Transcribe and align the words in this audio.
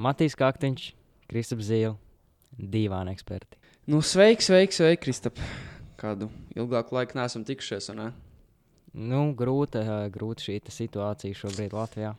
Matīs 0.00 0.32
Kaktiņš, 0.32 0.84
Kristaps 1.28 1.66
Zīle, 1.68 1.92
divāni 2.56 3.12
eksperti. 3.12 3.58
Nu, 3.92 3.98
sveiki, 4.00 4.46
sveiki, 4.46 4.72
sveiki, 4.72 5.00
Kristap. 5.02 5.40
Kādu 6.00 6.30
ilgāku 6.56 6.94
laiku 6.96 7.18
neesam 7.18 7.42
tikušies, 7.44 7.90
ne? 7.98 8.06
Nu, 8.96 9.26
grūta, 9.36 9.82
grūta 10.14 10.46
šī 10.46 10.54
situācija 10.72 11.36
šobrīd 11.36 11.74
Latvijā. 11.76 12.14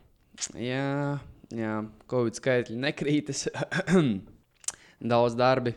Jā, 0.54 1.18
jā, 1.50 1.72
Covid 2.12 2.38
skaitļi 2.38 2.76
nekrītas. 2.84 3.48
Daudz 5.12 5.34
darbi, 5.40 5.72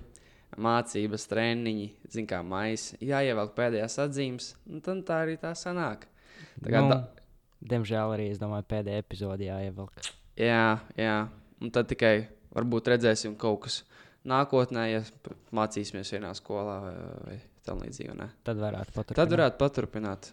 mācības, 0.61 1.25
treniņi, 1.31 1.87
zin 2.13 2.27
kā 2.29 2.43
maisa. 2.45 2.99
Jāievelk 3.01 3.55
pēdējās 3.57 3.97
atzīmes, 4.03 4.51
un 4.69 4.83
tad 4.85 5.01
tā 5.09 5.23
arī 5.23 5.39
tā 5.41 5.55
sanāk. 5.57 6.05
Tā 6.61 6.69
Nu, 6.69 6.91
da... 6.93 6.99
Diemžēl 7.65 8.13
arī, 8.13 8.29
es 8.35 8.37
domāju, 8.37 8.67
pēdējā 8.75 9.01
epizodē 9.01 9.49
jāievelk. 9.49 10.05
Jā, 10.37 10.77
jā, 11.01 11.17
un 11.65 11.73
tad 11.73 11.89
tikai 11.91 12.15
varbūt 12.55 12.93
redzēsim 12.93 13.35
kaut 13.41 13.65
kas 13.65 13.81
nākotnē, 14.29 14.85
ja 14.91 15.01
mācīsimies 15.55 16.13
vienā 16.15 16.33
skolā 16.37 16.77
vai, 16.83 16.93
vai 17.25 17.39
tam 17.65 17.81
līdzīgi. 17.83 18.15
ne? 18.17 18.29
Tad 18.45 18.61
varētu 18.61 18.93
paturpināt. 18.93 19.17
Tad 19.19 19.33
varētu 19.33 19.59
paturpināt 19.61 20.29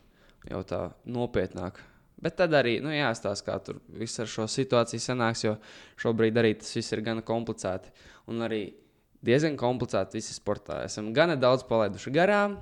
jau 0.51 0.63
tā 0.69 0.83
nopietnāk. 1.09 1.81
Bet 2.23 2.37
tad 2.39 2.55
arī 2.55 2.77
nu, 2.83 2.93
jāstāsta, 2.95 3.49
kā 3.49 3.57
tur 3.67 3.81
viss 3.99 4.21
ar 4.23 4.31
šo 4.31 4.47
situāciju 4.51 5.03
sanāks, 5.03 5.43
jo 5.43 5.57
šobrīd 6.03 6.39
arī 6.39 6.55
tas 6.61 6.71
viss 6.77 6.95
ir 6.95 7.03
gana 7.03 7.25
komplicēti. 7.27 7.91
Un 8.31 8.45
arī 8.47 8.63
diezgan 9.27 9.59
komplicēti 9.59 10.21
visi 10.21 10.37
sportā. 10.37 10.85
Esam 10.87 11.11
gana 11.17 11.35
daudz 11.41 11.67
palaiduši 11.67 12.15
garām. 12.15 12.61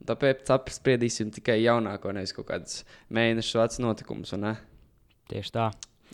un 0.00 0.08
Tāpēc 0.08 0.48
apspriedīsim 0.56 1.32
tikai 1.36 1.60
jaunāko, 1.62 2.12
nevis 2.16 2.32
kaut 2.36 2.48
kādus 2.48 2.84
mēnešu 3.12 3.60
vecu 3.60 3.84
notikumus. 3.84 4.32
Tieši 5.28 5.52
tā. 5.52 5.68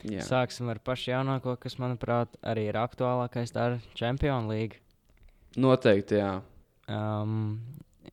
Jā. 0.07 0.25
Sāksim 0.25 0.71
ar 0.73 0.80
pašu 0.85 1.11
jaunāko, 1.12 1.57
kas, 1.61 1.77
manuprāt, 1.80 2.33
arī 2.47 2.69
ir 2.71 2.79
aktuālākais. 2.80 3.53
Tā 3.53 3.67
ir 3.73 3.77
Champions 3.99 4.49
League. 4.49 4.80
Noteikti, 5.61 6.21
jā. 6.21 6.38
Um, 6.91 7.59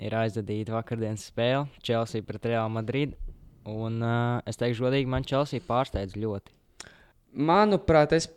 ir 0.02 0.14
aizvadīta 0.18 0.76
vakardienas 0.76 1.30
spēle 1.32 1.68
Chelsea 1.86 2.26
pret 2.26 2.46
Real 2.50 2.70
Madrid. 2.74 3.16
Un 3.68 4.02
uh, 4.04 4.40
es 4.48 4.60
teikšu, 4.60 4.88
godīgi, 4.88 5.10
man 5.12 5.26
Chelsea 5.28 5.64
pārsteidz 5.64 6.16
ļoti. 6.20 6.54
Manuprāt, 7.48 8.14
es 8.16 8.30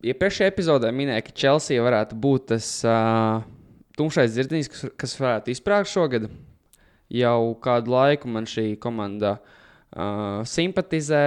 iepriekšējā 0.00 0.52
epizodē 0.52 0.92
minēju, 0.94 1.26
ka 1.26 1.34
Chelsea 1.36 1.82
varētu 1.84 2.16
būt 2.20 2.46
tas 2.54 2.68
uh, 2.88 3.42
tumšais 3.98 4.32
dzirdījums, 4.34 4.70
kas, 4.72 4.86
kas 5.02 5.16
varētu 5.20 5.52
izprākt 5.52 5.92
šogad. 5.92 6.30
Jau 7.10 7.52
kādu 7.62 7.92
laiku 7.92 8.30
man 8.30 8.46
šī 8.48 8.72
komanda 8.80 9.36
uh, 9.40 10.40
simpatizē. 10.46 11.24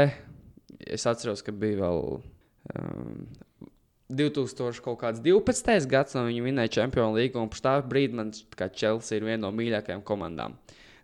Es 0.88 1.08
atceros, 1.10 1.44
ka 1.46 1.54
bija 1.56 1.84
vēl 1.86 2.00
um, 2.20 3.26
2012. 4.14 5.90
gads, 5.90 6.14
kad 6.14 6.28
viņi 6.28 6.46
vinēja 6.46 6.76
Champions 6.80 7.18
League, 7.18 7.40
un 7.40 7.52
pēc 7.52 7.64
tā 7.66 7.76
brīdi 7.88 8.20
man 8.20 8.32
kā 8.58 8.70
Chelsea 8.74 9.20
ir 9.20 9.28
viena 9.28 9.46
no 9.46 9.54
mīļākajām 9.56 10.04
komandām. 10.06 10.58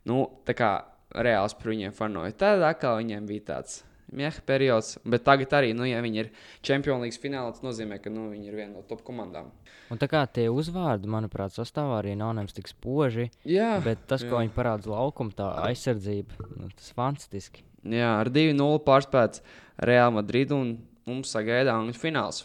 Nu, 0.10 0.26
tā 0.48 0.56
kā 0.58 0.72
reāls 1.16 1.56
par 1.58 1.74
viņiem 1.74 1.96
fanoju. 1.96 2.36
Tad 2.40 2.64
atkal 2.66 3.00
viņiem 3.02 3.30
bija 3.30 3.48
tāds 3.54 3.84
mieha 4.14 4.42
periods, 4.46 4.96
bet 5.06 5.24
tagad 5.26 5.54
arī, 5.60 5.72
nu, 5.78 5.86
ja 5.86 6.02
viņi 6.02 6.22
ir 6.24 6.32
Champions 6.66 7.04
League 7.04 7.22
finālā, 7.22 7.54
tas 7.54 7.66
nozīmē, 7.66 8.00
ka 8.02 8.12
nu, 8.14 8.30
viņi 8.34 8.50
ir 8.50 8.58
viena 8.58 8.74
no 8.78 8.84
top 8.90 9.04
komandām. 9.06 9.52
Un 9.94 10.02
tā 10.02 10.10
kā 10.10 10.24
tie 10.34 10.48
uzvārdi, 10.54 11.10
manuprāt, 11.10 11.54
sastāvā 11.56 12.00
arī 12.02 12.16
nav 12.18 12.36
nemaz 12.38 12.56
tik 12.58 12.70
spoži. 12.70 13.30
Jā, 13.48 13.76
Bet 13.86 14.06
tas, 14.10 14.26
ko 14.26 14.38
jā. 14.38 14.44
viņi 14.44 14.54
parāda 14.56 14.86
uz 14.86 14.92
laukuma, 14.94 15.34
tā 15.38 15.50
aizsardzība, 15.70 16.50
nu, 16.58 16.70
tas 16.78 16.94
fantastiski. 16.98 17.66
Jā 17.84 18.14
ar 18.20 18.32
2-0 18.34 18.80
pārspēts 18.86 19.44
Real 19.88 20.12
Madrid 20.16 20.52
un 20.56 20.78
mums 21.08 21.32
sagaida 21.34 21.76
Angļu 21.78 21.98
fināls. 21.98 22.44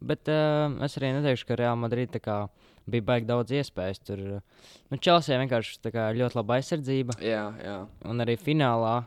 Bet 0.00 0.28
uh, 0.32 0.72
es 0.84 0.96
arī 0.96 1.12
neteikšu, 1.16 1.46
ka 1.48 1.58
Real 1.60 1.76
Madrid 1.80 2.14
kā 2.24 2.42
bija 2.90 3.04
baigi 3.06 3.28
daudz 3.28 3.52
iespējas. 3.54 4.00
Tur 4.04 4.20
nu, 4.40 4.98
Chelsea 4.98 5.38
vienkārši 5.40 5.92
kā 5.92 6.10
ļoti 6.16 6.38
laba 6.38 6.58
aizsardzība. 6.58 7.18
Jā, 7.24 7.46
jā. 7.60 7.78
Un 8.08 8.24
arī 8.24 8.36
finālā 8.40 9.02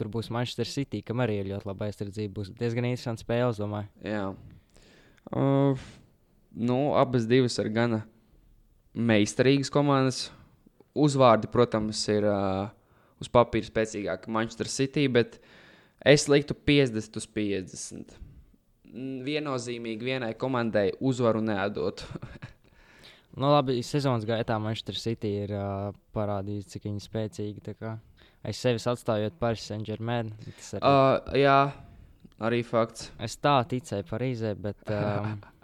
tur 0.00 0.10
būs 0.12 0.32
Manchester 0.34 0.66
City, 0.66 1.02
kam 1.06 1.22
arī 1.22 1.40
ir 1.40 1.50
ļoti 1.52 1.68
laba 1.68 1.88
aizsardzība. 1.88 2.34
Būs 2.40 2.52
diezgan 2.58 2.88
interesants 2.88 3.24
spēles, 3.26 3.60
domāju. 3.62 3.90
jā. 4.06 4.32
Uh, 5.32 5.78
nu, 6.52 6.92
abas 6.98 7.24
divas 7.30 7.54
ir 7.62 7.70
gana 7.72 8.02
meistarīgas 8.92 9.70
komandas. 9.72 10.26
Uzvārdi, 10.92 11.48
protams, 11.48 12.02
ir 12.12 12.26
uh, 12.28 12.66
uz 13.22 13.30
papīra 13.32 13.68
spēcīgāki 13.70 14.32
Manchester 14.34 14.68
City, 14.70 15.06
bet 15.12 15.38
es 16.04 16.26
liktu 16.30 16.54
50 16.68 17.18
uz 17.22 17.28
50. 17.38 18.16
Mm, 18.92 19.20
Viennozīmīgi 19.26 20.04
vienai 20.12 20.32
komandai 20.38 20.90
uzvaru 21.00 21.44
neatdot. 21.46 22.04
Nu, 23.32 23.48
labi, 23.48 23.78
sezonas 23.80 24.26
gaitā 24.28 24.58
Manchester 24.60 24.92
City 25.00 25.30
ir 25.46 25.52
uh, 25.56 25.86
parādījis, 26.12 26.66
cik 26.74 26.82
viņi 26.84 27.00
spēcīgi. 27.00 27.62
Aiz 28.44 28.58
sevis 28.60 28.84
atstājot 28.90 29.38
Paris 29.40 29.62
Saint-Germain. 29.70 30.34
arī- 30.52 30.82
uh, 30.84 31.32
jā, 31.40 31.54
arī 32.44 32.58
fakts. 32.66 33.06
Es 33.24 33.38
tā 33.40 33.54
ticēju 33.70 34.04
Parīzē, 34.10 34.52
bet 34.60 34.84
um, 34.92 35.38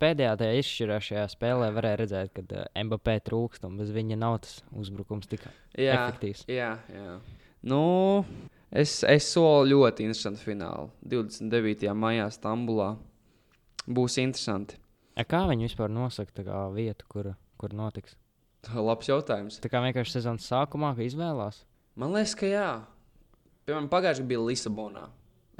pēdējā 0.00 0.32
tajā 0.40 0.56
izšķirošajā 0.60 1.26
spēlē 1.34 1.68
varēja 1.76 2.00
redzēt, 2.00 2.32
ka 2.36 2.44
uh, 2.46 2.64
Mbappé 2.84 3.18
trūkst 3.26 3.66
un 3.68 3.76
bez 3.80 3.92
viņa 3.94 4.18
nav 4.20 4.38
tas 4.46 4.58
uzbrukums 4.72 5.28
tik 5.30 5.44
Jā, 5.78 5.94
efektīvs. 5.98 6.46
jā, 6.50 6.72
jā. 6.94 7.18
Nu, 7.68 7.80
es, 8.72 9.02
es 9.04 9.28
solu 9.34 9.68
ļoti 9.74 10.06
interesantu 10.08 10.40
finālu. 10.46 10.88
29. 11.04 11.90
maijā 11.92 12.28
Stambulā 12.32 12.94
būs 13.86 14.16
interesanti. 14.22 14.78
A, 15.18 15.26
kā 15.28 15.42
viņi 15.50 15.68
vispār 15.68 15.92
nosaka 15.92 16.44
kā, 16.46 16.62
vietu, 16.72 17.04
kur, 17.10 17.32
kur 17.60 17.74
notiks? 17.76 18.16
Labs 18.76 19.08
jautājums. 19.08 19.58
Tā 19.60 19.68
kā 19.72 19.80
vienkārši 19.84 20.18
sezonas 20.18 20.48
sākumā 20.48 20.92
izvēlās. 21.04 21.62
Man 22.00 22.12
liekas, 22.16 22.34
ka 22.38 22.48
jā. 22.48 22.68
Piemēram, 23.68 23.88
pagājušajā 23.92 24.24
gadā 24.24 24.30
bija 24.32 24.44
Lisabonā. 24.46 25.04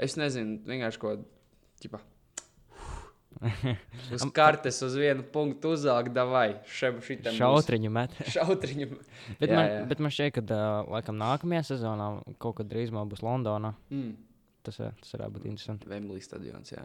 Es 0.01 0.17
nezinu, 0.17 0.59
vienkārši 0.65 1.01
ko 1.01 1.15
tādu. 1.81 2.01
Uz 4.15 4.25
kartes 4.35 4.77
uz 4.85 4.95
vienu 4.99 5.23
punktu 5.33 5.71
uzsākt, 5.75 6.17
vai 6.29 6.47
šitam 6.67 7.37
Šautriņu 7.37 7.91
met. 7.93 8.17
Šautriņu. 8.35 8.87
bet, 9.39 9.47
Jā, 9.47 9.55
man, 9.55 9.65
jā. 9.65 9.85
bet 9.89 10.03
man 10.03 10.13
šķiet, 10.13 10.33
ka 10.35 10.43
uh, 10.45 10.91
laikam 10.91 11.17
nākamajā 11.21 11.63
sezonā 11.71 12.09
kaut 12.41 12.59
kad 12.59 12.69
drīzumā 12.69 13.05
būs 13.09 13.23
Londonā. 13.25 13.73
Mm. 13.93 14.13
Tas, 14.61 14.77
tas 14.77 15.15
varētu 15.15 15.37
būt 15.37 15.47
interesanti. 15.49 15.89
Vemblīs 15.89 16.27
stadions. 16.29 16.73
Jā. 16.73 16.83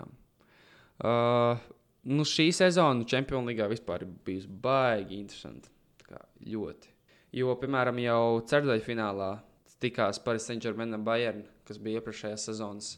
Uh, 1.05 1.61
nu 2.09 2.25
šī 2.25 2.49
sezona 2.56 3.05
Champions 3.11 3.51
League 3.51 3.67
vispār 3.75 4.06
ir 4.06 4.15
bijusi 4.25 4.49
baigi 4.49 5.21
interesanti. 5.21 5.73
Kā 6.06 6.23
Ļoti. 6.47 6.95
Jo, 7.37 7.53
piemēram, 7.61 7.99
jau 8.01 8.41
ceturtajā 8.49 8.85
finālā 8.87 9.35
tikās 9.83 10.23
Paris 10.25 10.47
Saint-Germain 10.49 10.95
un 10.97 11.05
Bayern, 11.05 11.43
kas 11.69 11.77
bija 11.83 12.01
iepriekšējās 12.01 12.47
sezonas 12.49 12.95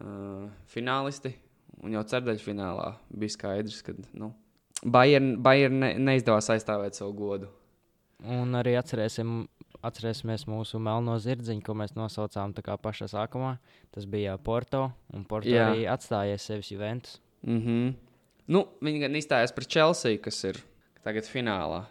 uh, 0.00 0.48
finālisti. 0.72 1.34
Un 1.84 1.94
jau 1.94 2.02
ceturtajā 2.02 2.42
finālā 2.42 2.92
bija 3.14 3.34
skaidrs, 3.36 3.82
ka 3.86 3.94
nu, 4.18 4.32
Bayern, 4.84 5.36
Bayern 5.42 5.80
ne, 5.82 5.92
neizdevās 5.98 6.50
aizstāvēt 6.54 6.98
savu 6.98 7.14
godu. 7.18 7.50
Un 8.26 8.54
arī 8.58 8.74
atcerēsim, 8.78 9.44
atcerēsimies 9.86 10.46
mūsu 10.50 10.80
melno 10.82 11.14
zirdziņu, 11.22 11.62
ko 11.66 11.74
mēs 11.78 11.94
nosaucām 11.98 12.54
pašā 12.54 13.06
sākumā. 13.10 13.56
Tas 13.94 14.06
bija 14.06 14.36
Porto, 14.38 14.88
un 15.14 15.24
Porto 15.24 15.50
Jā. 15.50 15.70
arī 15.70 15.86
atstāja 15.86 16.38
sevis 16.38 16.70
Juventus. 16.72 17.20
Mm 17.42 17.60
-hmm. 17.62 17.94
nu, 18.48 18.66
viņi 18.82 19.00
gan 19.00 19.14
izstājās 19.14 19.54
par 19.54 19.64
Chelsea, 19.64 20.18
kas 20.18 20.44
ir 20.44 20.56
tagad 21.04 21.24
finālā. 21.24 21.84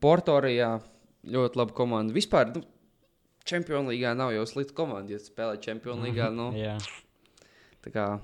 Portorijā 0.00 0.80
ļoti 1.24 1.56
laba 1.56 1.72
komanda. 1.72 2.12
Vispār, 2.12 2.54
nu, 2.54 2.62
Champions 3.44 3.88
League 3.88 4.14
nav 4.14 4.32
jau 4.32 4.46
slikta 4.46 4.74
komanda. 4.74 5.12
Ja 5.12 5.18
spēlē 5.18 5.60
Champions 5.60 6.02
League, 6.02 6.30
nu, 6.30 6.52
Jā. 6.52 6.78
tā 7.82 7.90
kā, 7.90 8.20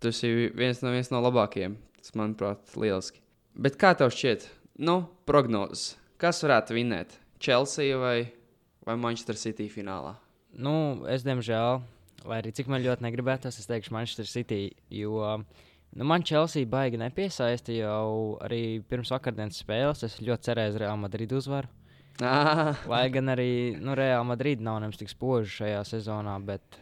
tas 0.00 0.22
ir 0.26 0.50
viens 0.56 0.80
no, 0.84 0.92
viens 0.94 1.10
no 1.12 1.20
labākajiem. 1.24 1.76
Tas, 2.00 2.14
manuprāt, 2.16 2.74
lieliski. 2.80 3.20
Bet 3.60 3.76
kā 3.80 3.92
tev 3.98 4.12
šķiet, 4.14 4.46
nu, 4.80 5.02
prognozes? 5.28 5.94
Kas 6.20 6.40
varētu 6.44 6.76
vinēt? 6.76 7.16
Chelsea 7.40 7.96
vai, 8.00 8.30
vai 8.86 8.96
Manchester 9.00 9.36
City 9.40 9.68
finālā? 9.72 10.14
Nu, 10.56 11.04
es, 11.08 11.24
diemžēl, 11.24 11.82
lai 12.28 12.38
arī 12.40 12.52
cik 12.56 12.70
man 12.72 12.82
ļoti 12.84 13.04
negribētos, 13.06 13.60
es 13.60 13.68
teikšu 13.68 13.94
Manchester 13.96 14.28
City, 14.28 14.70
jo 14.92 15.20
nu, 15.40 16.06
man 16.08 16.24
Chelsea 16.26 16.68
baigi 16.68 17.00
nepiesaista 17.00 17.74
jau 17.74 18.38
arī 18.44 18.80
pirms 18.88 19.12
vakardienas 19.14 19.60
spēles. 19.62 20.04
Es 20.06 20.18
ļoti 20.22 20.50
cerēju 20.50 20.74
uz 20.74 20.80
Real 20.82 21.00
Madrid 21.00 21.32
uzvaru. 21.36 21.70
Ah, 22.20 22.76
Lai 22.90 23.06
gan 23.12 23.32
arī 23.32 23.78
nu, 23.80 23.94
Real 23.96 24.26
Madrid 24.28 24.60
nav 24.60 24.80
nemaz 24.82 24.98
tik 25.00 25.08
spoži 25.08 25.62
šajā 25.62 25.84
sezonā, 25.88 26.34
bet 26.44 26.76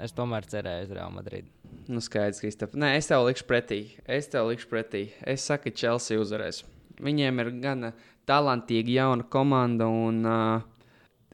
es 0.00 0.14
tomēr 0.16 0.46
cerēju 0.50 0.88
uz 0.88 0.94
Real 0.96 1.12
Madrid. 1.14 1.48
Nu, 1.88 2.00
skaidrs, 2.04 2.40
Kristap. 2.42 2.74
Nē, 2.78 2.94
es 2.98 3.10
tev 3.10 3.26
likšu 3.26 3.46
pretī. 3.48 3.80
Es 4.08 4.30
tev 4.32 4.48
likšu 4.48 4.70
pretī. 4.70 5.06
Es 5.28 5.44
saku, 5.44 5.68
ka 5.68 5.78
Chelsea 5.82 6.20
uzvarēs. 6.20 6.62
Viņiem 7.04 7.42
ir 7.42 7.50
gan 7.62 7.90
talantīga 8.28 8.94
jauna 8.94 9.26
komanda, 9.30 9.88
un 9.90 10.22
uh, 10.24 10.62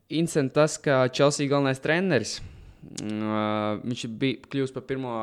interesanti 0.09 0.57
tas, 0.57 0.79
ka 0.83 1.05
Chelsea 1.12 1.51
galvenais 1.51 1.83
treneris. 1.83 2.39
Uh, 3.05 3.79
viņš 3.85 4.07
bija 4.19 4.41
kļuvis 4.51 4.75
par 4.75 4.87
pirmo 4.89 5.15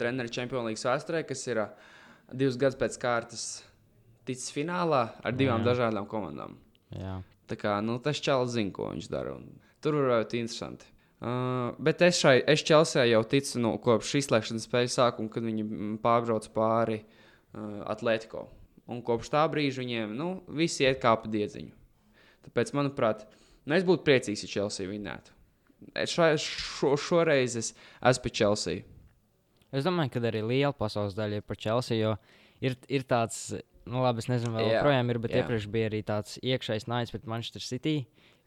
treneris 0.00 0.34
Champions 0.36 0.68
League 0.68 0.84
vēsturē, 0.84 1.24
kas 1.26 1.46
ir 1.48 1.64
uh, 1.64 1.90
divus 2.30 2.58
gadus 2.60 2.78
pēc 2.78 3.00
kārtas 3.00 3.44
ticis 4.28 4.52
finālā 4.54 5.06
ar 5.24 5.34
divām 5.34 5.64
Jā. 5.64 5.72
dažādām 5.72 6.06
komandām. 6.10 6.56
Jā. 6.94 7.18
Tā 7.50 7.58
kā, 7.58 7.74
nu, 7.82 7.98
tas 8.02 8.20
čels 8.22 8.54
zina, 8.54 8.70
ko 8.74 8.92
viņš 8.92 9.10
dara. 9.10 9.34
Tur 9.82 9.96
var 9.98 10.22
būt 10.22 10.36
interesanti. 10.38 10.86
Uh, 11.20 11.74
bet 11.76 12.00
es 12.00 12.16
šai 12.16 12.38
es 12.48 12.62
Chelsea 12.64 13.02
jau 13.10 13.20
ticu 13.28 13.60
no 13.60 13.74
kopš 13.84 14.14
izslēgšanas 14.22 14.64
spēles 14.64 14.94
sākuma, 14.96 15.28
kad 15.32 15.44
viņi 15.44 15.66
pārbrauc 16.00 16.46
pāri 16.54 17.02
uh, 17.02 17.82
Atletico. 17.92 18.46
Un 18.90 19.02
kopš 19.04 19.28
tā 19.34 19.42
brīža 19.52 19.82
viņiem 19.82 20.14
nu, 20.16 20.30
visi 20.56 20.86
iet 20.86 21.02
kā 21.02 21.12
pa 21.20 21.28
diedziņu. 21.30 21.74
Tāpēc, 22.46 22.72
manuprāt, 22.74 23.26
nu, 23.66 23.76
es 23.76 23.84
būtu 23.86 24.06
priecīgs, 24.06 24.46
ja 24.46 24.54
Chelsea 24.54 24.88
vinnētu. 24.88 25.36
Es 25.96 26.14
Šo, 26.16 26.30
šo, 26.40 26.94
šoreiz 27.00 27.58
es 27.60 27.70
esmu 28.00 28.24
pie 28.24 28.32
Chelsea. 28.40 28.86
Es 29.76 29.84
domāju, 29.86 30.14
ka 30.16 30.24
arī 30.28 30.40
liela 30.42 30.72
pasaules 30.76 31.14
daļa 31.18 31.40
ir 31.40 31.46
par 31.46 31.60
Chelsea. 31.60 32.00
Jo 32.00 32.16
ir, 32.64 32.78
ir 32.88 33.04
tāds, 33.08 33.52
nu, 33.84 34.00
labi, 34.00 34.24
es 34.24 34.30
nezinu, 34.32 34.56
vēl 34.56 34.66
Jā, 34.66 34.80
joprojām 34.80 35.12
ir, 35.12 35.20
bet 35.22 35.36
jā. 35.36 35.44
iepriekš 35.44 35.68
bija 35.72 35.92
arī 35.92 36.02
tāds 36.06 36.40
iekšējs 36.40 36.88
naids 36.90 37.14
pret 37.14 37.28
Manchester 37.30 37.64
City, 37.64 37.94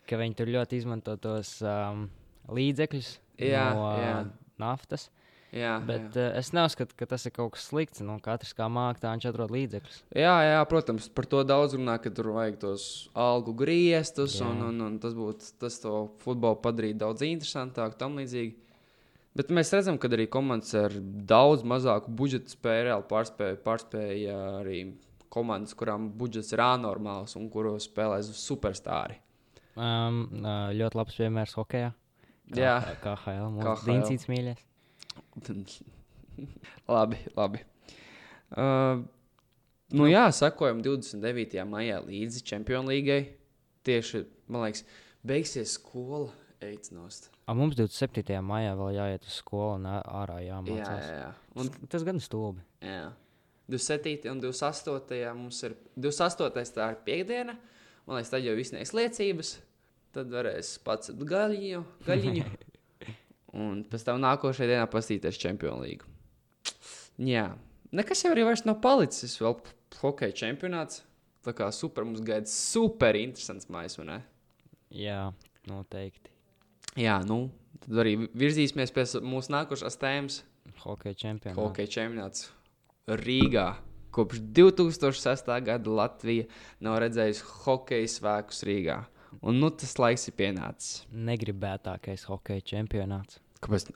ka 0.09 0.19
viņi 0.19 0.37
tur 0.41 0.51
ļoti 0.57 0.81
izmanto 0.81 1.15
tos 1.21 1.55
um, 1.61 2.07
līdzekļus 2.51 3.11
Jā, 3.43 3.67
no 3.73 3.91
jā. 3.97 4.15
naftas. 4.61 5.09
Jā, 5.53 5.75
Bet 5.85 6.15
jā. 6.17 6.31
uh, 6.31 6.37
es 6.39 6.49
neuzskatu, 6.55 6.95
ka 6.97 7.05
tas 7.05 7.27
ir 7.29 7.33
kaut 7.35 7.53
kas 7.53 7.67
slikts. 7.69 8.01
Nu, 8.01 8.15
katrs 8.25 8.55
kā 8.57 8.65
mākslinieks, 8.73 9.03
tā 9.03 9.11
viņš 9.13 9.27
atrod 9.29 9.53
līdzekļus. 9.53 9.99
Jā, 10.17 10.33
jā, 10.47 10.63
protams, 10.69 11.11
par 11.13 11.27
to 11.29 11.43
daudz 11.45 11.75
runā, 11.77 11.99
ka 12.01 12.09
tur 12.09 12.31
vajag 12.33 12.57
tos 12.63 12.87
algu 13.13 13.53
griestus, 13.59 14.39
Jā. 14.39 14.49
un, 14.49 14.63
un, 14.71 14.81
un 14.87 14.97
tas 15.03 15.13
būtu 15.17 15.53
tas 15.61 15.77
to 15.83 16.07
futbolu 16.25 16.57
padarīt 16.63 16.97
daudz 17.03 17.21
interesantāku, 17.27 17.99
tam 18.01 18.17
līdzīgi. 18.17 18.55
Bet 19.37 19.53
mēs 19.53 19.73
redzam, 19.73 19.97
ka 20.01 20.09
arī 20.13 20.25
komandas 20.29 20.73
ar 20.77 20.93
daudz 21.29 21.61
mazāku 21.65 22.11
budžetu 22.13 22.53
spēja 22.53 22.89
reāli 22.89 23.07
pārspēja, 23.09 23.61
pārspēja 23.65 24.35
arī 24.59 24.83
komandas, 25.33 25.73
kurām 25.77 26.11
budžets 26.17 26.53
ir 26.53 26.61
anormāls 26.65 27.33
un 27.37 27.49
kuros 27.53 27.89
spēlēs 27.89 28.29
superstāri. 28.41 29.17
Um, 29.73 30.27
uh, 30.37 30.69
ļoti 30.77 30.99
labs 30.99 31.17
piemērs 31.17 31.57
hokeja. 31.57 31.93
Jā. 32.55 32.75
kā 33.03 33.15
HL. 33.23 33.49
Mūsu 33.55 33.67
KHL. 33.69 33.89
Diencīts 33.89 34.27
mīļais. 34.29 34.63
labi, 36.95 37.17
labi. 37.37 37.61
Uh, 38.53 39.01
nu, 39.93 40.07
jā, 40.09 40.27
sakojam 40.35 40.81
29. 40.85 41.57
maijā 41.69 41.99
līdzi 42.05 42.43
Champions 42.45 42.89
League. 42.89 43.19
Tieši, 43.83 44.23
man 44.51 44.63
liekas, 44.67 44.85
beigsies 45.27 45.73
skola, 45.79 46.29
eic 46.63 46.87
nost. 46.95 47.29
A, 47.47 47.55
mums 47.57 47.75
27. 47.75 48.37
maijā 48.45 48.75
vēl 48.79 48.93
jāiet 48.95 49.25
uz 49.27 49.39
skolu 49.41 49.73
un 49.79 49.89
ārā 49.91 50.37
Jā, 50.39 50.53
jāmācās. 50.53 51.09
jā, 51.09 51.17
jā. 51.19 51.31
Un, 51.57 51.67
Un... 51.67 51.89
Tas 51.91 52.05
gan 52.07 52.21
stulbi. 52.23 52.63
jā. 52.83 53.09
27. 53.71 54.27
un 54.31 54.41
28. 54.43 55.19
mums 55.39 55.61
ir 55.63 55.75
28. 55.95 56.73
tā 56.75 56.89
ir 56.93 56.97
piekdiena. 57.05 57.53
Man 58.03 58.17
liekas, 58.19 58.31
tad 58.33 58.43
jau 58.43 58.55
viss 58.59 58.73
sniegs 58.73 58.91
liecības. 58.95 59.53
Tad 60.13 60.29
varēs 60.29 60.75
pats 60.85 61.09
gaļiņu, 61.17 61.83
gaļiņu. 62.05 62.43
un 63.63 63.81
pēc 63.89 64.05
tam 64.07 64.21
nākošajā 64.23 64.69
dienā 64.73 64.89
pastīties 64.91 65.39
Champions 65.41 65.81
League. 65.81 66.05
Jā, 67.21 67.47
nekas 67.93 68.23
jau 68.25 68.33
arī 68.33 68.45
vairs 68.47 68.65
nav 68.65 68.79
palicis. 68.83 69.35
Vēl 69.41 69.57
hokeja 70.01 70.37
čempionāts. 70.43 71.03
Tā 71.43 71.51
kā 71.57 71.67
super, 71.75 72.05
mums 72.07 72.23
gaida 72.23 72.47
super 72.47 73.17
interesants 73.19 73.67
mājas, 73.73 73.97
vai 73.99 74.07
ne? 74.07 74.19
Jā, 74.95 75.19
noteikti. 75.67 76.31
Jā, 77.01 77.17
nu, 77.27 77.47
tad 77.83 78.03
arī 78.03 78.15
virzīsimies 78.37 78.93
pie 78.95 79.05
mūsu 79.25 79.51
nākošās 79.53 79.97
tēmas. 79.99 80.43
Hokeja 80.85 81.17
čempionāts. 81.25 81.59
Hokeja 81.59 81.91
čempionāts 81.97 82.47
Rīgā. 83.07 83.73
Kopš 84.13 84.39
2006. 84.55 85.49
gada 85.65 85.95
Latvija 85.97 86.45
nav 86.85 86.99
redzējusi 87.03 87.47
hokeja 87.65 88.11
spēkus 88.13 88.61
Rīgā. 88.69 88.99
Un 89.41 89.59
nu, 89.61 89.69
tas 89.73 89.95
laiks 89.99 90.27
ir 90.29 90.35
pienācis. 90.39 91.03
Negribētākais 91.11 92.27
hokeja 92.29 92.65
čempionāts. 92.73 93.39
Kāpēc, 93.63 93.89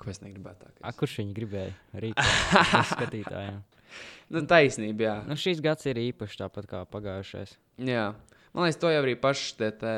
kāpēc 0.00 0.22
negribētu 0.24 0.66
tā? 0.66 0.72
A, 0.82 0.92
kurš 0.96 1.20
viņu 1.22 1.36
gribēja? 1.36 1.76
Rīgā 2.02 2.26
skatītājiem. 2.94 3.62
Nu, 4.30 4.42
taisnība, 4.50 5.06
jā. 5.06 5.14
Nu, 5.26 5.36
šīs 5.38 5.62
gads 5.64 5.88
ir 5.90 5.98
īpašs 5.98 6.42
tāpat 6.42 6.68
kā 6.70 6.84
pagājušais. 6.90 7.56
jā. 7.86 8.10
Man 8.50 8.66
liekas, 8.66 8.80
to 8.82 8.90
jau 8.90 9.02
arī 9.04 9.14
pašs 9.18 9.52
te, 9.60 9.68
te, 9.78 9.90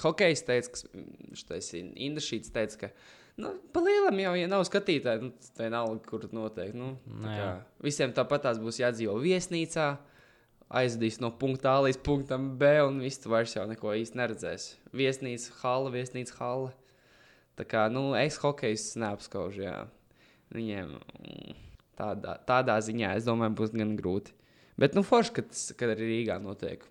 hokejs 0.00 0.44
teica, 0.46 0.70
kas 0.72 0.86
šitais 1.36 1.66
Indašīts 1.76 2.52
teica, 2.54 2.78
ka 2.80 2.88
nu, 3.42 3.50
pa 3.74 3.82
lielam 3.84 4.20
jau, 4.22 4.32
ja 4.38 4.46
nav 4.48 4.64
skatītāji, 4.64 5.26
nu, 5.26 5.50
tā 5.58 5.68
nav, 5.72 5.90
kur 6.08 6.24
noteikti. 6.32 6.78
Nu, 6.78 6.94
tā 7.04 7.18
Nu, 7.18 7.28
kā 7.28 7.50
visiem 7.84 8.14
tāpat 8.16 8.46
tās 8.46 8.60
būs 8.62 8.80
jādzīvo 8.80 9.18
viesnīcā, 9.20 9.90
aizdīs 10.68 11.18
no 11.22 11.30
punkta 11.32 11.76
A 11.76 11.84
līdz 11.86 12.00
punktam 12.04 12.50
B, 12.60 12.70
un 12.84 13.00
viss 13.02 13.20
tu 13.22 13.32
vairs 13.32 13.54
jau 13.56 13.64
neko 13.68 13.94
īsti 13.96 14.20
neredzēs. 14.20 14.68
Viesnīca, 14.96 15.54
hala, 15.62 15.92
viesnīca, 15.94 16.36
hala. 16.40 16.74
Tā 17.58 17.66
kā, 17.66 17.86
nu, 17.92 18.12
es 18.18 18.38
hokejs 18.42 18.92
neapskaužu, 19.00 19.64
jā. 19.64 19.78
Viņiem 20.54 20.92
mm, 20.94 21.56
tādā, 21.98 22.36
tādā 22.48 22.76
ziņā, 22.84 23.16
es 23.18 23.26
domāju, 23.26 23.56
būs 23.58 23.74
gan 23.74 23.96
grūti. 23.98 24.34
Bet, 24.78 24.94
nu, 24.94 25.02
forši, 25.02 25.34
ka 25.34 25.44
tas 25.48 25.64
kad 25.78 25.96
arī 25.96 26.12
Rīgā 26.12 26.38
notiek. 26.42 26.84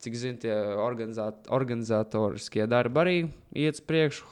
Cik 0.00 0.16
zinu, 0.16 0.40
tie 0.40 0.54
organizāt, 0.80 1.44
organizatoriskie 1.52 2.64
darbi 2.70 3.00
arī 3.02 3.16
iet 3.52 3.76
uz 3.76 3.84
priekšu. 3.84 4.26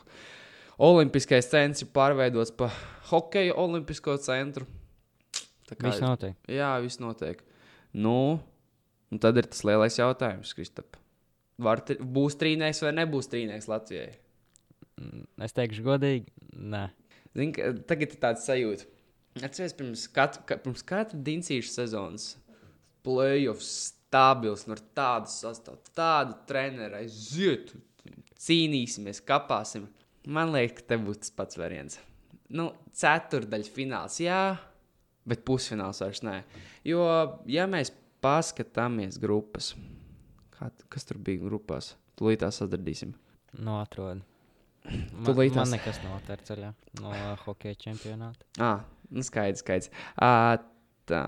Olimpiskais 0.88 1.50
centrs 1.50 1.84
ir 1.84 1.90
pārveidots 1.92 2.54
par 2.56 2.72
hokeja 3.10 3.54
olimpisko 3.58 4.16
centru. 4.24 4.66
Tā 5.68 5.76
Viss 5.84 6.00
notiek. 6.00 6.36
Jā, 6.48 6.70
viss 6.80 7.00
notiek. 7.02 7.42
Nu, 7.92 8.38
un 9.12 9.20
tad 9.22 9.38
ir 9.40 9.48
tas 9.50 9.64
lielais 9.66 9.98
jautājums, 9.98 10.54
Kristap. 10.56 10.98
Var, 11.58 11.82
būs 11.98 12.38
trīnieks 12.38 12.82
vai 12.84 12.94
nebūs 13.00 13.30
trīnieks 13.32 13.68
Latvijai? 13.70 14.12
Mm, 15.00 15.26
Es 15.46 15.54
teikšu, 15.56 15.84
godīgi, 15.86 16.30
nē. 16.54 16.88
Zini, 17.34 17.52
ka 17.54 17.72
tagad 17.90 18.14
ir 18.14 18.22
tāds 18.22 18.46
sajūta. 18.48 18.86
Atcerieties, 19.38 19.76
pirms 19.78 20.04
katra, 20.14 20.42
ka, 20.46 20.58
pirms 20.62 20.82
katra 20.86 21.18
dincīša 21.26 21.70
sezonas 21.70 22.32
playoffs 23.06 23.68
stabils, 24.08 24.64
no 24.68 24.76
tādas 24.96 25.36
sastāvdaļas, 25.42 25.94
tādu 25.96 26.36
treneru 26.48 26.98
aiziet, 26.98 27.72
cīnīsimies, 28.42 29.22
kapāsim. 29.26 29.86
Man 30.28 30.52
liekas, 30.52 30.80
ka 30.80 30.92
te 30.92 30.98
būs 31.00 31.22
tas 31.22 31.34
pats 31.36 31.60
variants. 31.60 32.00
Nu, 32.48 32.70
ceturdaļa 32.96 33.70
fināls, 33.74 34.18
jā, 34.24 34.56
bet 35.28 35.44
pusfināls 35.46 36.02
vairs 36.02 36.24
nē. 36.24 36.38
Jo, 36.88 37.04
ja 37.48 37.68
mēs 37.70 37.92
paskatāmies 38.24 39.18
grupas, 39.22 39.72
kā, 40.56 40.70
kas 40.92 41.06
tur 41.08 41.20
bija 41.22 41.42
grupās, 41.44 41.92
tūlīt 42.18 42.42
tās 42.44 42.60
atradīsim. 42.64 43.14
Nu, 43.58 43.78
atrod. 43.82 44.24
Man, 44.88 45.24
Tūlīt 45.26 45.52
man 45.52 45.66
tās- 45.66 45.72
nekas 45.74 45.98
nav 46.04 46.20
terceļā 46.24 46.68
no 47.02 47.10
uh, 47.12 47.32
hokeja 47.44 47.76
čempionāta. 47.82 48.46
Ah, 48.62 48.84
nu 49.12 49.24
skaidrs, 49.26 49.60
skaidrs. 49.64 49.90
À, 50.16 50.56
tā, 51.10 51.24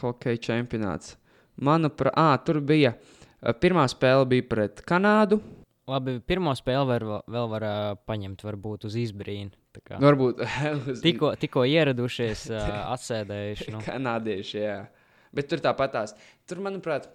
hokeja 0.00 0.38
čempionāts. 0.50 1.16
Manuprāt, 1.60 2.14
ah, 2.16 2.36
tur 2.44 2.60
bija. 2.64 2.94
Pirmā 3.60 3.86
spēle 3.88 4.26
bija 4.28 4.44
pret 4.46 4.82
Kanādu. 4.86 5.40
Labi, 5.90 6.18
pirmo 6.22 6.52
spēli 6.54 6.86
var, 6.86 7.04
vēl 7.26 7.48
var 7.50 7.64
uh, 7.66 7.78
paņemt, 8.06 8.44
varbūt 8.46 8.84
uz 8.86 8.94
izbrīnu. 9.00 9.50
Varbūt 9.98 10.42
uz 10.92 11.00
Tikko, 11.02 11.32
tikko 11.40 11.64
ieradušies, 11.66 12.44
uh, 12.52 12.68
atsēdējuši. 12.94 13.72
Nu. 13.74 13.80
kanādieši. 13.86 14.58
Jā. 14.60 14.76
Bet 15.34 15.50
tur 15.50 15.62
tāpat 15.62 15.94
tās. 15.94 16.14
Tur, 16.48 16.62
manuprāt, 16.64 17.06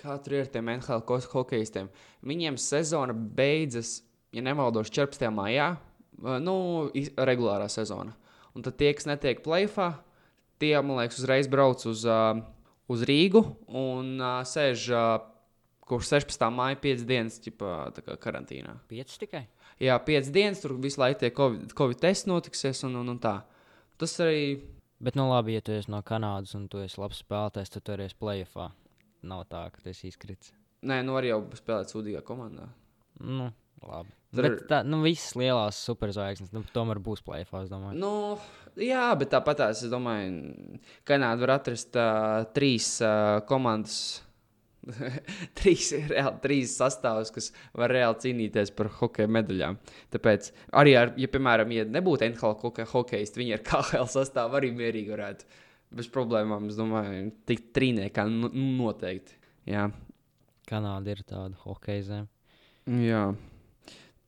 kā 0.00 0.16
tur 0.22 0.36
ir 0.36 0.44
ar 0.44 0.52
tiem 0.52 0.68
NHL 0.76 1.04
hokeistiem, 1.32 1.88
viņiem 2.26 2.58
sezona 2.60 3.14
beidzas, 3.14 4.00
ja 4.34 4.44
nemaldos, 4.44 4.92
14. 4.92 5.28
maijā. 5.34 5.72
Nu, 6.20 6.90
regulārā 7.16 7.70
sezona. 7.72 8.12
Un 8.52 8.64
tad 8.66 8.76
tie, 8.76 8.90
kas 8.92 9.06
netiek 9.08 9.40
plēfā, 9.44 9.94
tie, 10.60 10.74
man 10.84 10.98
liekas, 11.00 11.20
uzreiz 11.22 11.48
brauc 11.48 11.84
uz, 11.88 12.04
uh, 12.04 12.42
uz 12.90 13.04
Rīgu 13.08 13.44
un 13.68 14.18
uh, 14.18 14.42
sēž 14.44 14.88
uh, 14.92 15.06
kopš 15.88 16.10
16. 16.12 16.44
maija 16.54 16.78
5 16.82 17.06
dienas 17.08 17.38
ķipā, 17.42 17.76
tā 17.96 18.04
kā 18.04 18.18
karantīnā. 18.20 18.76
Pieci 18.90 19.22
tikai. 19.22 19.46
Jā, 19.80 19.96
5 20.06 20.28
dienas 20.34 20.60
tur 20.62 20.76
visu 20.82 21.00
laiku 21.00 21.22
tie 21.22 21.32
Covid, 21.34 21.72
COVID 21.78 22.02
tests 22.02 22.28
notiksies 22.28 22.84
un, 22.86 22.98
un, 23.00 23.14
un 23.14 23.22
tā. 23.22 23.38
Tas 24.00 24.14
arī 24.22 24.60
Bet, 25.00 25.16
nu, 25.16 25.24
labi, 25.30 25.54
ja 25.56 25.64
tu 25.64 25.72
esi 25.72 25.88
no 25.92 26.02
Kanādas 26.04 26.52
un 26.58 26.66
tu 26.68 26.82
esi 26.84 27.00
labs 27.00 27.22
spēlētājs, 27.24 27.72
tad 27.72 27.84
tu 27.86 27.94
arī 27.94 28.06
esi 28.10 28.18
playoffā. 28.20 28.68
Nav 29.30 29.46
tā, 29.48 29.62
ka 29.72 29.80
tas 29.84 30.00
izkrits. 30.04 30.52
Nē, 30.84 31.00
nu 31.04 31.16
arī 31.16 31.32
jau 31.32 31.40
spēlēt 31.56 31.92
sūdīgā 31.92 32.20
komandā. 32.24 32.68
Nu, 33.20 33.50
labi. 33.84 34.12
Tur 34.30 34.46
Bet 34.46 34.60
tā, 34.70 34.80
nu, 34.86 35.00
visas 35.02 35.34
lielās 35.40 35.80
superzvaigznes, 35.88 36.52
nu, 36.54 36.62
tomēr 36.74 37.00
būs 37.02 37.24
playoffā, 37.26 37.64
es 37.64 37.72
domāju. 37.72 37.98
Nu, 37.98 38.12
jā, 38.78 39.08
bet 39.18 39.32
tāpat 39.32 39.64
tās, 39.64 39.82
es 39.84 39.92
domāju, 39.92 40.78
Kanāda 41.08 41.42
var 41.42 41.56
atrast 41.56 41.96
uh, 41.98 42.44
trīs 42.54 42.92
uh, 43.02 43.40
komandas 43.48 44.20
trīs, 45.58 45.90
reāli, 46.10 46.36
trīs 46.44 46.74
sastāvus, 46.80 47.32
kas 47.34 47.50
var 47.76 47.92
reāli 47.92 48.20
cīnīties 48.24 48.72
par 48.76 48.90
hokeja 49.00 49.30
medaļām. 49.30 49.78
Tāpēc 50.14 50.50
arī, 50.80 50.94
ar, 51.00 51.12
ja, 51.20 51.30
piemēram, 51.32 51.74
ja 51.76 51.86
nebūtu 51.88 52.28
NHL 52.30 52.56
hokeja 52.94 53.26
viņi 53.36 53.56
ar 53.58 53.64
KL 53.68 54.08
sastāvu 54.10 54.60
arī 54.60 54.72
mierīgi 54.76 55.12
varētu 55.14 55.60
bez 55.90 56.10
problēmām, 56.12 56.68
es 56.70 56.78
domāju, 56.78 57.30
tikt 57.48 57.72
trīniekā 57.76 58.26
nu, 58.30 58.50
noteikti. 58.54 59.36
Jā. 59.70 59.88
Kanāda 60.70 61.12
ir 61.12 61.24
tāda 61.26 61.58
hokeja 61.64 62.04
zeme. 62.06 62.30
Jā. 63.10 63.24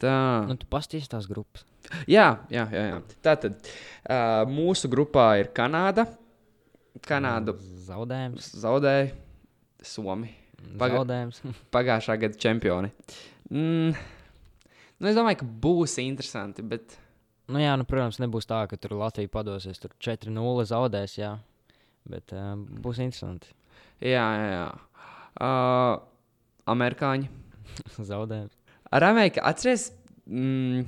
Tā. 0.02 0.16
Nu, 0.48 0.58
tu 0.58 0.66
pasties 0.70 1.06
tās 1.10 1.28
grupas. 1.30 1.64
Jā, 2.10 2.42
jā, 2.50 2.66
jā. 2.72 2.82
jā. 2.90 2.98
Tā 3.24 3.36
tad 3.44 3.58
uh, 3.62 4.42
mūsu 4.50 4.90
grupā 4.90 5.32
ir 5.42 5.52
Kanāda. 5.54 6.06
Kanādu 7.06 7.56
Zaudējums. 7.86 8.52
zaudēja 8.62 9.10
Somija. 9.82 10.41
Paga- 10.80 11.02
pagājušā 11.76 12.18
gada 12.22 12.38
čempioni. 12.40 12.92
Mm, 13.52 13.94
nu, 13.94 15.08
es 15.10 15.18
domāju, 15.18 15.42
ka 15.42 15.48
būs 15.66 15.98
interesanti, 16.02 16.64
bet 16.66 16.96
nu, 17.52 17.60
jā, 17.60 17.74
nu, 17.78 17.84
protams, 17.88 18.20
nebūs 18.22 18.48
tā, 18.48 18.62
ka 18.70 18.78
tur 18.80 18.96
Latvija 19.00 19.30
padosies. 19.32 19.80
Tur 19.82 19.92
4-0 20.00 20.68
zaudēs, 20.70 21.18
jā. 21.18 21.34
Bet 22.08 22.32
uh, 22.34 22.54
būs 22.56 23.02
interesanti. 23.02 23.52
jā, 24.00 24.24
jā. 24.24 24.48
jā. 24.56 24.70
Uh, 25.40 26.00
amerikāņi. 26.70 27.30
Zaudējums. 28.10 28.56
Ar 28.92 29.06
Ameriku 29.08 29.40
atceries, 29.48 29.88
mm, 30.28 30.82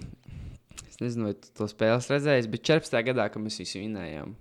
es 0.88 0.98
nezinu, 1.00 1.30
vai 1.30 1.36
tu 1.38 1.52
to 1.56 1.68
spēles 1.70 2.10
redzējis, 2.12 2.50
bet 2.52 2.66
14. 2.68 2.98
gadā, 3.08 3.28
kad 3.32 3.42
mēs 3.42 3.60
visi 3.62 3.80
vinējām. 3.80 4.34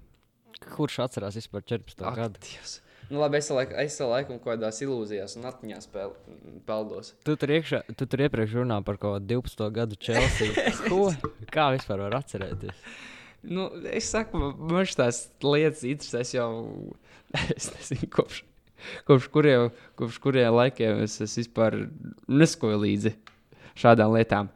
Kurš 0.74 1.00
atcerās 1.06 1.38
vispār 1.40 1.64
14. 1.66 2.04
Ak, 2.08 2.20
gadu? 2.20 2.44
Dievs. 2.44 2.78
Nu, 3.10 3.20
labi, 3.20 3.38
es 3.40 3.50
laikam, 3.54 3.78
es 3.84 3.98
laikam 4.00 4.38
kaut 4.40 4.54
kādās 4.54 4.80
ilūzijās 4.86 5.36
un 5.40 5.48
atmiņās 5.50 5.88
spēl, 5.90 6.14
peldos. 6.68 7.14
Tu 7.28 7.36
tur, 7.40 7.54
iekšā, 7.58 7.84
tu 8.00 8.08
tur 8.10 8.24
iepriekš 8.26 8.56
runā 8.62 8.80
par 8.86 9.00
kaut 9.02 9.18
kādu 9.20 9.42
12. 9.44 9.66
gadu 9.76 10.00
Chelsea. 10.00 10.54
Ko? 10.90 11.10
Kā 11.54 11.68
vispār 11.76 12.06
var 12.06 12.18
atcerēties? 12.22 12.86
Nu, 13.44 13.68
es 13.92 14.08
saku, 14.14 14.40
man- 14.40 14.88
šīs 14.88 15.20
lietas 15.44 15.84
interesē. 15.84 16.24
Es 16.24 16.34
jau 16.36 16.50
es 17.58 17.70
nezinu, 17.76 18.10
kopš, 18.14 18.44
kopš, 19.10 19.30
kuriem, 19.34 19.70
kopš 20.00 20.20
kuriem 20.24 20.54
laikiem 20.56 21.04
es, 21.04 21.20
es 21.24 21.36
vispār 21.42 21.84
neskoju 22.28 22.80
līdzi 22.86 23.16
šādām 23.80 24.14
lietām. 24.16 24.52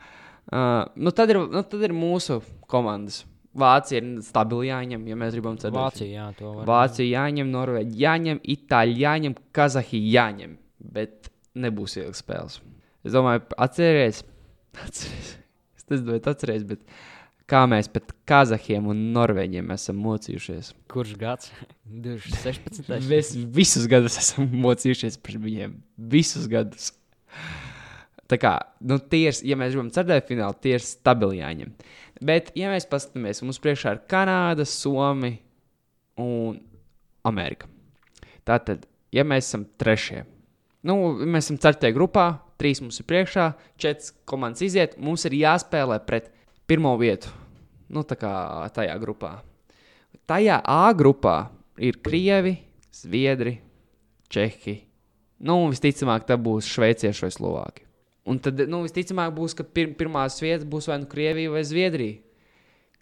Uh, 0.48 0.86
nu, 0.96 1.12
tad, 1.12 1.34
ir, 1.34 1.42
nu, 1.52 1.64
tad 1.68 1.82
ir 1.84 1.92
mūsu 1.96 2.40
komandas. 2.72 3.26
Vācija 3.58 4.02
ir 4.02 4.22
stabili 4.26 4.70
jāņem, 4.70 5.08
ja 5.10 5.18
mēs 5.20 5.34
gribam 5.36 5.58
ceļot. 5.60 5.78
Vācija, 5.78 6.10
jā, 6.14 6.28
to 6.38 6.54
var. 6.60 6.68
Vācija 6.70 7.08
jāņem, 7.10 7.52
Norvēģija 7.54 8.04
jāņem, 8.04 8.42
Itāļija 8.56 9.04
jāņem, 9.04 9.36
Kazahija 9.58 10.14
jāņem. 10.16 10.56
Bet 10.98 11.32
nebūs 11.58 11.98
ilgas 12.00 12.22
spēles. 12.24 12.60
Es 13.08 13.16
domāju, 13.16 13.46
atcerieties, 13.58 14.24
atcerieties. 14.86 15.36
Es 15.78 15.88
nezinu, 15.90 16.18
atcerieties, 16.20 16.68
bet 16.70 16.84
kā 17.50 17.64
mēs 17.70 17.90
pret 17.92 18.12
Kazahiem 18.28 18.90
un 18.92 19.06
Norvēģiem 19.16 19.72
esam 19.76 20.00
mocījušies. 20.04 20.74
Kurš 20.92 21.16
gads? 21.20 21.52
2016. 22.06 23.10
Mēs 23.10 23.34
visus 23.58 23.88
gadus 23.90 24.20
esam 24.22 24.50
mocījušies 24.66 25.20
par 25.24 25.40
viņiem. 25.44 25.78
Visus 26.14 26.50
gadus. 26.52 26.92
Tā 28.28 28.36
kā, 28.42 28.58
nu, 28.84 28.98
tie 29.00 29.30
ir, 29.30 29.38
ja 29.48 29.56
mēs 29.60 29.72
gribam 29.72 29.92
ceļot 29.96 30.28
finālā, 30.28 30.52
tie 30.60 30.76
ir 30.76 30.84
stabili 30.84 31.40
jāņem. 31.40 31.72
Bet, 32.24 32.50
ja 32.58 32.72
mēs 32.74 32.88
paskatāmies, 32.90 33.44
mums 33.46 33.60
priekšā 33.62 33.94
ir 33.94 34.04
Kanāda, 34.10 34.66
Somija 34.66 35.38
un 36.18 36.58
Amerika. 37.28 37.70
Tātad, 38.48 38.88
ja 39.14 39.26
mēs 39.28 39.50
esam 39.50 39.68
trešie, 39.78 40.24
nu, 40.88 40.98
mēs 41.22 41.48
esam 41.48 41.60
ceturtajā 41.62 41.94
grupā, 41.94 42.28
trīs 42.58 42.82
mums 42.82 42.98
ir 43.02 43.08
priekšā, 43.10 43.52
četras 43.78 44.16
komandas 44.30 44.66
iziet, 44.66 44.98
mums 44.98 45.28
ir 45.30 45.38
jāspēlē 45.38 46.00
pret 46.08 46.32
pirmo 46.70 46.96
vietu. 46.98 47.30
Nu, 47.94 48.04
tā 48.04 48.18
kā 48.20 48.32
tajā 48.76 48.98
grupā. 49.00 49.38
Tajā 50.28 50.58
A 50.68 50.92
grupā 50.98 51.38
ir 51.80 52.02
Krievi, 52.04 52.58
Zviedri, 52.92 53.60
Čehi. 54.28 54.82
Nu, 55.48 55.62
visticamāk, 55.72 56.26
tā 56.28 56.36
būs 56.42 56.68
Šveicieši 56.68 57.28
vai 57.28 57.32
Slovāki. 57.32 57.87
Un 58.28 58.42
tad, 58.44 58.60
nu, 58.68 58.82
visticamāk, 58.84 59.32
būs, 59.38 59.56
ka 59.56 59.64
pir 59.64 59.94
pirmās 60.00 60.42
vietas 60.44 60.68
būs 60.68 60.90
vai 60.92 61.00
nu 61.00 61.08
Krievija 61.10 61.54
vai 61.54 61.64
Zviedrija. 61.68 62.20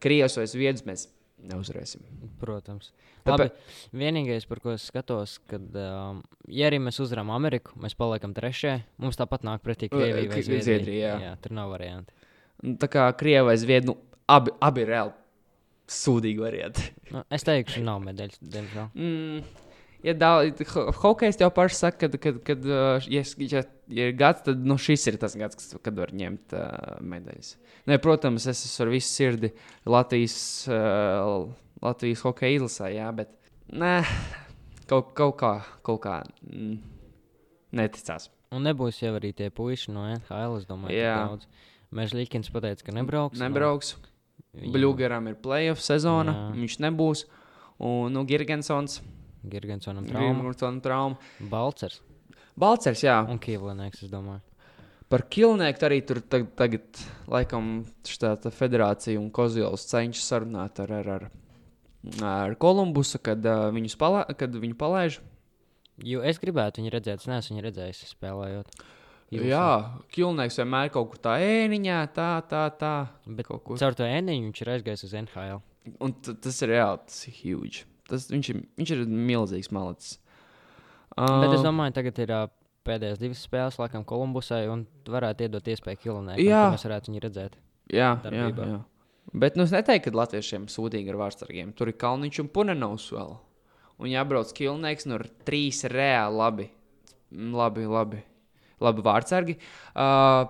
Krievijas 0.03 0.37
vai 0.37 0.45
Zviedrijas 0.51 0.85
mēs 0.85 1.07
neuzvarēsim. 1.49 2.03
Protams. 2.41 2.91
Tāpēc- 3.25 3.49
Labi, 3.49 4.03
vienīgais, 4.03 4.45
par 4.47 4.59
ko 4.61 4.75
es 4.75 4.85
skatos, 4.85 5.39
kad, 5.49 5.65
um, 5.81 6.21
ja 6.47 6.69
arī 6.69 6.77
mēs 6.77 7.01
uzvarām 7.01 7.31
Ameriku, 7.33 7.73
mēs 7.81 7.97
paliekam 7.97 8.35
trešie, 8.37 8.83
mums 9.01 9.17
tāpat 9.17 9.41
nāk 9.47 9.63
pretī 9.65 9.89
Krievija 9.89 10.29
vai 10.29 10.43
Zviedrija. 10.45 10.61
Zviedrija, 10.67 11.07
jā. 11.07 11.21
jā, 11.25 11.35
tur 11.41 11.55
nav 11.57 11.73
varianti. 11.73 12.13
Tā 12.61 12.87
kā 12.87 13.07
Krievija 13.17 13.43
vai 13.49 13.57
Zviedrija, 13.57 13.89
nu, 13.89 13.97
abi, 14.29 14.53
abi 14.61 14.85
reāli 14.85 15.13
sūdīgi 15.89 16.41
varianti. 16.41 16.91
Nu, 17.13 17.23
es 17.33 17.45
teikšu, 17.45 17.81
nav 17.85 18.01
medaļas, 18.05 18.39
diemžēl. 18.41 18.87
Mm, 18.93 19.41
ja 20.05 20.13
daudz, 20.13 20.61
ho 20.75 20.85
hokejs 21.01 21.41
jau 21.41 21.49
pašs 21.53 21.81
saka, 21.81 22.09
ka, 22.09 22.21
kad, 22.21 22.39
kad 22.45 22.65
uh, 22.69 23.09
ja, 23.09 23.25
ja, 23.49 23.65
ja 23.87 24.07
ir 24.09 24.15
gads, 24.17 24.43
tad 24.45 24.63
nu, 24.65 24.77
šis 24.81 25.05
ir 25.11 25.19
tas 25.21 25.35
gads, 25.37 25.57
kas, 25.59 25.75
kad 25.83 25.97
var 25.99 26.13
ņemt 26.15 26.55
uh, 26.57 26.97
medaļas. 27.05 27.55
Nē, 27.89 27.99
protams, 28.01 28.47
es 28.49 28.63
esmu 28.65 28.87
ar 28.87 28.93
visu 28.95 29.11
sirdi 29.11 29.51
Latvijas, 29.89 30.37
uh, 30.71 31.45
Latvijas 31.85 32.23
hokeja 32.25 32.59
izlasē, 32.59 32.89
jā, 32.95 33.09
bet 33.15 33.31
nē, 33.73 33.93
kaut, 34.89 35.13
kaut 35.17 35.37
kā, 35.41 35.53
kaut 35.85 36.01
kā 36.05 36.19
mm, 36.47 36.79
neticās. 37.77 38.29
Un 38.55 38.65
nebūs 38.65 39.01
jau 39.03 39.15
arī 39.17 39.33
tie 39.35 39.51
puiši 39.53 39.93
no 39.93 40.05
NHL, 40.07 40.59
es 40.61 40.67
domāju, 40.69 40.95
Jā. 40.95 41.15
daudz. 41.25 41.49
Mēs 41.95 42.13
Līkins 42.15 42.51
pateica, 42.53 42.87
ka 42.87 42.95
nebrauks. 42.95 43.39
Nebrauks. 43.41 43.95
Nu, 44.55 44.71
Bluegaram 44.71 45.27
ir 45.27 45.35
playoff 45.43 45.83
sezona, 45.83 46.31
Jā. 46.31 46.47
viņš 46.55 46.79
nebūs. 46.87 47.25
Un 47.83 48.15
nu, 48.15 48.23
Girgensons, 48.27 49.01
Girgensonam 49.51 50.07
trauma. 50.07 50.39
Girgensons 50.39 50.83
trauma. 50.85 51.33
Balcers 51.51 51.99
Balcers, 52.59 53.03
jā. 53.03 53.19
un 53.29 53.39
Kīvlinieks, 53.41 54.05
es 54.05 54.11
domāju. 54.11 54.43
Par 55.11 55.21
Kilnieku 55.29 55.85
arī 55.85 55.99
tur 56.07 56.21
tag, 56.25 56.47
tagad, 56.57 57.01
laikam, 57.29 57.83
šī 58.07 58.31
federācija 58.55 59.19
un 59.21 59.29
Kozils 59.33 59.85
cenšas 59.91 60.31
sarunāt 60.31 60.81
ar, 60.81 60.93
ar, 60.97 61.09
ar, 61.17 61.27
ar 62.25 62.55
Kolumbusu, 62.61 63.21
kad, 63.21 63.45
uh, 63.45 63.95
pala, 64.01 64.25
kad 64.39 64.55
viņu 64.55 64.77
palaiž. 64.79 65.19
Jo 66.03 66.23
es 66.27 66.41
gribētu 66.41 66.81
viņu 66.81 66.91
redzēt, 66.91 67.21
es 67.21 67.29
neesmu 67.29 67.55
viņu 67.55 67.65
redzējis 67.67 68.01
spēlējot. 68.15 68.81
Ilsi. 69.33 69.47
Jā, 69.49 69.69
Kilnieks 70.13 70.59
vienmēr 70.61 70.91
kaut 70.93 71.13
kur 71.13 71.21
tā 71.21 71.37
ēniņā, 71.41 72.01
tā, 72.15 72.29
tā, 72.49 72.65
tā. 72.77 72.95
Bet 73.25 73.49
caur 73.49 73.97
to 73.97 74.05
ēniņu 74.05 74.49
viņš 74.49 74.61
ir 74.61 74.71
aizgājis 74.75 75.05
uz 75.07 75.15
NHL. 75.21 75.63
Un 76.01 76.13
tas 76.23 76.61
ir 76.65 76.73
reāli, 76.73 77.01
tas 77.09 77.23
ir 77.29 77.39
huge. 77.39 77.85
Tas, 78.09 78.27
viņš, 78.29 78.51
ir, 78.51 78.61
viņš 78.77 78.93
ir 78.93 79.01
milzīgs 79.09 79.71
malicis. 79.73 80.19
Bet 81.15 81.53
es 81.53 81.61
Uh, 81.61 81.65
domāju, 81.69 81.93
tagad 81.95 82.19
ir 82.19 82.31
ā, 82.35 82.41
pēdējās 82.85 83.21
divas 83.21 83.43
spēles, 83.47 83.77
laikam, 83.79 84.03
Kolumbusai, 84.07 84.65
un 84.69 84.83
varētu 85.07 85.47
iedot 85.47 85.63
iespēju 85.71 86.01
Kilniekam, 86.03 86.43
Jā. 86.43 86.65
mēs 86.73 86.83
varētu 86.85 87.11
viņu 87.11 87.21
redzēt. 87.23 87.55
jā, 87.89 87.97
jā, 87.97 88.09
darbībā. 88.25 88.67
jā. 88.67 88.81
Bet 89.33 89.55
nu, 89.57 89.63
es 89.63 89.71
neteiktu, 89.73 90.11
ka 90.11 90.19
latviešiem 90.19 90.67
sūdīgi 90.69 91.09
ar 91.09 91.17
vārdsargiem. 91.23 91.71
Tur 91.75 91.89
ir 91.89 91.97
Kalniņš 91.97 92.41
un 92.43 92.49
Punenovs 92.53 93.07
vēl. 93.15 93.31
Un 93.97 94.07
jābrauc 94.11 94.51
Kilnieks, 94.53 95.07
nu 95.07 95.15
ir 95.17 95.25
trīs 95.47 95.81
reāli 95.89 96.35
labi. 96.37 96.67
Labi, 97.31 97.85
labi. 97.89 98.19
Labi 98.83 99.01
vārdsargi. 99.07 99.55
Uh, 99.95 100.45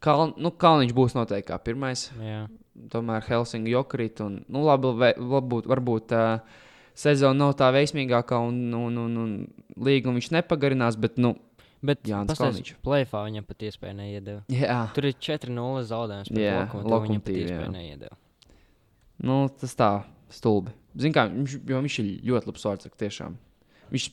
Kal, 0.00 0.32
nu, 0.38 0.50
Kalniņš 0.50 0.94
būs 0.96 1.14
noteikti 1.16 1.50
kā 1.52 1.58
pirmais. 1.62 2.08
Jā. 2.22 2.46
Tomēr 2.90 3.24
Helsinki 3.28 3.72
jokrīt. 3.74 4.20
Un, 4.24 4.40
nu, 4.48 4.64
labi, 4.66 4.92
varbūt, 5.18 5.68
varbūt 5.70 6.14
uh, 6.16 6.58
sezona 6.98 7.36
nav 7.46 7.54
tā 7.60 7.68
veiksmīgākā 7.74 8.38
un, 8.48 8.58
un, 8.74 8.98
un, 9.04 9.18
un 9.22 9.34
līgumu 9.86 10.18
viņš 10.18 10.32
nepagarinās, 10.38 10.98
bet, 11.00 11.20
nu, 11.22 11.36
Bet 11.78 12.00
Jānis 12.10 12.34
Kalniņš. 12.40 12.72
plēfā 12.82 13.20
viņam 13.28 13.44
pat 13.46 13.60
iespēju 13.68 13.94
neiedeva. 14.00 14.40
jā. 14.50 14.78
Tur 14.96 15.06
ir 15.06 15.14
4-0 15.14 15.84
zaudējums. 15.86 16.30
Jā, 16.34 16.64
Lokomotīvu, 16.74 17.04
Viņam 17.06 17.22
pat 17.22 17.36
iespēju 17.36 17.68
jā. 17.68 17.68
neiedeva. 17.70 18.16
Nu, 19.22 19.36
tas 19.60 19.76
tā 19.78 19.90
stulbi. 20.34 20.74
Ziniet, 20.98 21.14
kā 21.14 21.24
viņš, 21.30 21.54
jo 21.70 21.82
viņš 21.84 21.98
ir 22.02 22.08
ļoti 22.32 22.50
labs 22.50 22.66
vārdsargs. 22.66 22.98
Tiešām. 22.98 23.36
Viņš 23.94 24.08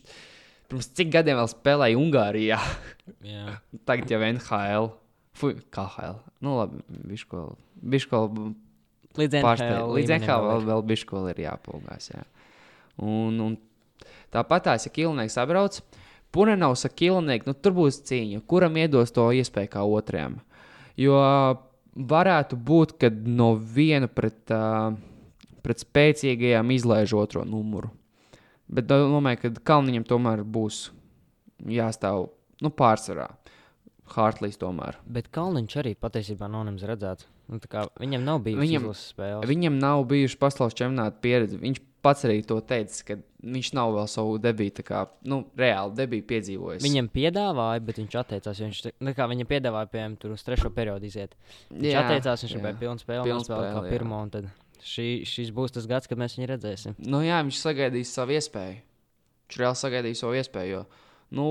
pirms 0.70 0.92
cik 0.98 1.10
gadiem 1.18 1.40
vēl 1.42 1.50
spēlēja 1.56 1.98
Ungārijā. 2.04 2.60
Jā. 3.34 3.58
Tagad 3.90 4.14
jau 4.14 4.22
NHL. 4.30 4.92
Fui, 5.36 5.58
KHL. 5.74 6.22
Nu, 6.46 6.54
labi, 6.62 6.86
Biškola. 7.10 7.58
Biškola 7.82 8.30
Līdz. 9.18 9.42
NHL. 9.42 9.90
Līdz 9.98 10.14
līmenim 10.14 10.22
NHL 10.30 10.48
vēl, 10.52 10.64
vēl 10.70 10.86
Biškola 10.94 11.34
ir 11.34 11.42
jāpilgās. 11.48 12.12
Jā. 12.14 12.22
Un, 13.02 13.40
un 13.44 13.58
tāpat 14.34 14.70
tās, 14.70 14.88
ja 14.88 14.92
Kilnieks 14.96 15.38
apbrauc, 15.42 15.82
Punenovs 16.36 16.86
ar 16.88 16.92
Kilnieku, 16.92 17.48
nu, 17.48 17.56
tur 17.56 17.76
būs 17.78 18.02
cīņa. 18.08 18.42
Kuram 18.48 18.76
iedos 18.80 19.14
to 19.16 19.30
iespēju 19.32 19.72
kā 19.72 19.84
otrajam? 19.88 20.42
Jo 21.00 21.16
varētu 21.96 22.60
būt, 22.60 22.98
ka 23.00 23.10
no 23.12 23.54
viena 23.56 24.10
pret, 24.12 24.42
uh, 24.52 24.96
pret 25.64 25.84
spēcīgajām 25.84 26.74
izlaiž 26.76 27.16
otro 27.16 27.46
numuru. 27.48 27.92
Bet 28.68 28.90
domāju, 28.90 29.46
ka 29.46 29.54
Kalniņam 29.72 30.08
tomēr 30.10 30.44
būs 30.44 30.90
jāstāv 31.72 32.30
nu, 32.64 32.72
pārsvarā. 32.72 33.30
Hartlīs 34.16 34.60
tomēr. 34.62 35.00
Bet 35.10 35.32
Kalniņš 35.34 35.80
arī 35.82 35.96
patiesībā 35.98 36.50
nav 36.52 36.68
redzēts. 36.68 37.26
Nu, 37.50 37.60
viņam 38.02 38.24
nav 38.26 38.42
bijis 38.46 38.60
Viņam- 38.60 38.84
izlases 38.86 39.14
spēles. 39.14 39.48
Viņam 39.50 39.80
nav 39.80 40.04
bijuši 40.10 40.38
pasaules 40.38 40.74
čempionāta 40.78 41.22
pieredze. 41.22 41.58
Viņš 41.58 41.80
pats 42.06 42.26
arī 42.28 42.40
to 42.48 42.60
teica, 42.66 43.00
ka 43.08 43.18
viņš 43.46 43.72
nav 43.78 43.94
vēl 43.96 44.08
savu 44.10 44.36
debītu, 44.42 44.84
kā 44.86 45.04
nu, 45.30 45.42
reāli 45.60 45.96
debītu 45.98 46.28
piedzīvojis. 46.32 46.84
Viņam 46.86 47.10
piedāvāja, 47.14 47.82
bet 47.86 48.00
viņš 48.02 48.18
atteicās. 48.22 48.62
Viņš, 48.64 48.82
nu, 49.06 49.14
kā, 49.18 49.28
viņam 49.32 49.50
piedāvāja, 49.50 49.90
piemēram, 49.94 50.18
tur 50.22 50.36
uz 50.38 50.44
trešo 50.46 50.72
periodu 50.76 51.10
iziet. 51.10 51.34
Viņš 51.72 51.90
jā, 51.92 52.04
atteicās, 52.04 52.46
viņš 52.46 52.56
gribēja 52.58 52.80
pilnu 52.84 53.02
spēli, 53.04 53.28
Pilnu 53.30 53.48
spēli 53.48 53.72
kā 53.76 53.84
pirmo. 53.90 54.22
Tad 54.34 54.50
šī, 54.86 55.08
šis 55.30 55.50
būs 55.56 55.74
tas 55.78 55.90
gads, 55.90 56.10
kad 56.12 56.22
mēs 56.22 56.38
viņu 56.38 56.50
redzēsim. 56.54 56.98
Nu, 57.06 57.24
jā, 57.26 57.42
viņš 57.46 57.62
sagaidīs 57.64 58.14
savu 58.18 58.38
iespēju. 58.38 58.78
Viņš 59.46 59.60
reāli 59.62 59.82
sagaidīja 59.82 60.22
savu 60.22 60.38
iespēju. 60.42 60.78
Jo, 60.78 60.84
nu, 61.38 61.48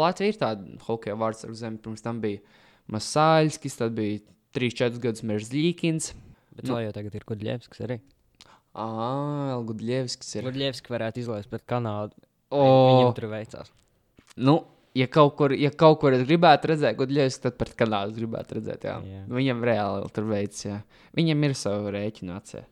Latvija 0.00 0.32
ir 0.34 0.40
tāda 0.40 0.78
hokeja 0.88 1.16
vārds 1.20 1.44
ar 1.48 1.56
zemi. 1.58 1.80
Pirms 1.84 2.04
tam 2.04 2.20
bija 2.24 2.40
Masāļskis, 2.92 3.78
tad 3.80 3.96
bija 3.96 4.20
3-4 4.56 5.00
gadus 5.02 5.24
Merzlīkins. 5.26 6.12
Bet 6.54 6.68
Nu. 6.68 6.76
nu. 6.76 6.82
jau 6.84 6.92
tagad 6.94 7.14
ir 7.18 7.24
Gudļevskis 7.26 7.80
arī. 7.82 7.98
Ah, 8.74 9.54
Gudļevskis 9.68 10.36
ir. 10.38 10.46
Gudļevskis 10.48 10.92
varētu 10.94 11.22
izlaist 11.22 11.50
pret 11.50 11.64
Kanādu. 11.70 12.16
O, 12.54 12.62
Viņam 12.64 13.14
tur 13.16 13.28
veicās. 13.30 13.70
nu, 14.36 14.56
ja 14.98 15.06
kaut 15.10 15.34
kur, 15.38 15.54
ja 15.58 15.70
kaut 15.70 16.00
kur 16.02 16.14
es 16.16 16.24
gribētu 16.26 16.70
redzēt 16.72 16.98
Gudļevskis, 16.98 17.42
tad 17.46 17.58
pret 17.60 17.74
Kanādu 17.78 18.16
gribētu 18.18 18.58
redzēt. 18.58 18.86
Jā. 18.88 18.98
Jā. 19.06 19.24
Viņam 19.30 19.64
reāli 19.66 20.10
tur 20.14 20.26
veids, 20.30 20.64
jā. 20.66 20.80
Viņam 21.16 21.46
ir 21.48 21.56
savu 21.58 21.92
rēķinu 21.94 22.34
acē. 22.36 22.64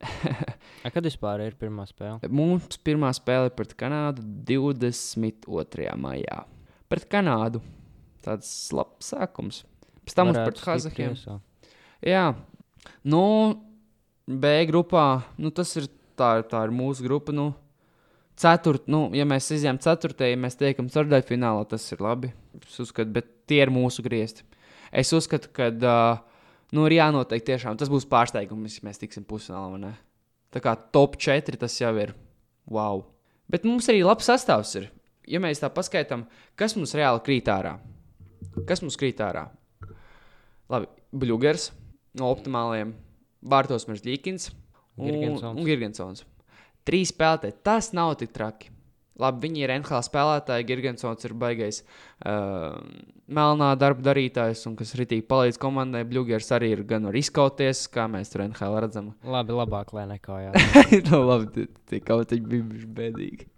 A, 0.84 0.88
kad 0.88 1.04
vispār 1.04 1.42
ir 1.44 1.56
pirmā 1.60 1.84
spēle? 1.88 2.30
Mums 2.32 2.78
pirmā 2.86 3.10
spēle 3.16 3.50
ir 3.50 3.56
pret 3.56 3.74
Kanādu 3.78 4.24
22. 4.48 5.90
maijā. 6.00 6.44
Pret 6.90 7.04
Kanādu. 7.12 7.60
Tāds 8.24 8.48
labs 8.76 9.12
sākums. 9.12 9.62
Pēc 10.04 10.16
tam 10.16 10.30
mums 10.30 10.40
pret 10.40 11.00
iesākt. 11.04 11.42
Jā, 12.04 12.24
nu, 13.12 13.22
B 14.30 14.52
grupā, 14.68 15.24
nu, 15.40 15.50
tas 15.50 15.72
ir 15.80 15.88
tā, 16.18 16.36
tā 16.46 16.62
ir 16.66 16.74
mūsu 16.74 17.06
grupa. 17.06 17.34
Nu, 17.34 17.50
Ceturt, 18.40 18.86
nu, 18.88 19.08
ja 19.12 19.26
mēs 19.28 19.50
izjām 19.52 19.76
ceturtajā, 19.82 20.32
ja 20.32 20.40
mēs 20.40 20.56
tiekam 20.56 20.86
ceturtajā 20.88 21.26
finālā, 21.28 21.66
tas 21.68 21.84
ir 21.92 22.00
labi. 22.00 22.30
Es 22.62 22.78
uzskatu, 22.80 23.12
bet 23.18 23.28
tie 23.50 23.58
ir 23.66 23.72
mūsu 23.74 24.04
griezti. 24.06 24.46
Es 24.96 25.10
uzskatu, 25.12 25.50
ka 25.52 25.68
uh, 25.68 26.22
nu, 26.72 26.86
ir 26.88 26.96
jānotiek 26.96 27.44
tiešām. 27.50 27.76
Tas 27.76 27.90
būs 27.92 28.08
pārsteigums, 28.08 28.78
ja 28.78 28.86
mēs 28.88 29.02
tiksim 29.02 29.26
pusfinālā. 29.28 29.92
Tā 30.54 30.62
kā 30.64 30.72
top 30.94 31.18
4 31.20 31.60
tas 31.60 31.76
jau 31.82 31.92
ir. 32.00 32.14
Wow! 32.70 33.04
Bet 33.50 33.66
mums 33.66 33.90
arī 33.90 34.00
labs 34.06 34.30
sastāvs 34.30 34.72
ir. 34.78 34.88
Ja 35.28 35.42
mēs 35.42 35.60
tā 35.62 35.68
paskaidām, 35.74 36.24
kas 36.58 36.74
mums 36.78 36.94
reāli 36.96 37.20
krīt 37.26 37.50
ārā. 37.50 37.76
Kas 38.66 38.80
mums 38.82 38.96
krīt 38.98 39.20
ārā? 39.22 39.48
Labi, 40.70 40.88
Bluegers 41.12 41.70
no 42.18 42.30
optimāliem, 42.30 42.94
Bārtos 43.40 43.88
Meržģīkins 43.88 44.50
un 45.00 45.40
un 45.52 45.64
Girgensons. 45.64 46.26
Trīs 46.88 47.12
spēlētāji, 47.12 47.60
tas 47.64 47.92
nav 47.96 48.16
tik 48.20 48.32
traki. 48.36 48.70
Labi, 49.20 49.42
viņi 49.44 49.64
ir 49.66 49.72
NHL 49.74 50.00
spēlētāji, 50.06 50.64
Girgensons 50.68 51.26
ir 51.28 51.34
baigais 51.36 51.82
uh, 51.82 52.78
melnā 53.28 53.74
darba 53.78 54.04
darītājs, 54.06 54.62
un 54.70 54.78
kas 54.78 54.94
ritīgi 54.96 55.26
palīdz 55.28 55.58
komandai. 55.60 56.06
Bluegers 56.08 56.48
arī 56.56 56.72
ir 56.72 56.84
gan 56.88 57.04
var 57.08 57.18
izkauties, 57.20 57.84
kā 57.92 58.06
mēs 58.10 58.32
tur 58.32 58.46
NHL 58.46 58.78
redzam. 58.80 59.12
Labi, 59.20 59.56
labāk, 59.56 59.92
lai 59.96 60.06
nekā 60.14 60.38
jā. 60.46 60.54
nu, 61.10 61.20
labi, 61.28 61.66
tie, 61.90 62.00
kaut 62.00 62.30
kādi 62.30 62.40
bija 62.48 62.88
bēdīgi. 63.00 63.50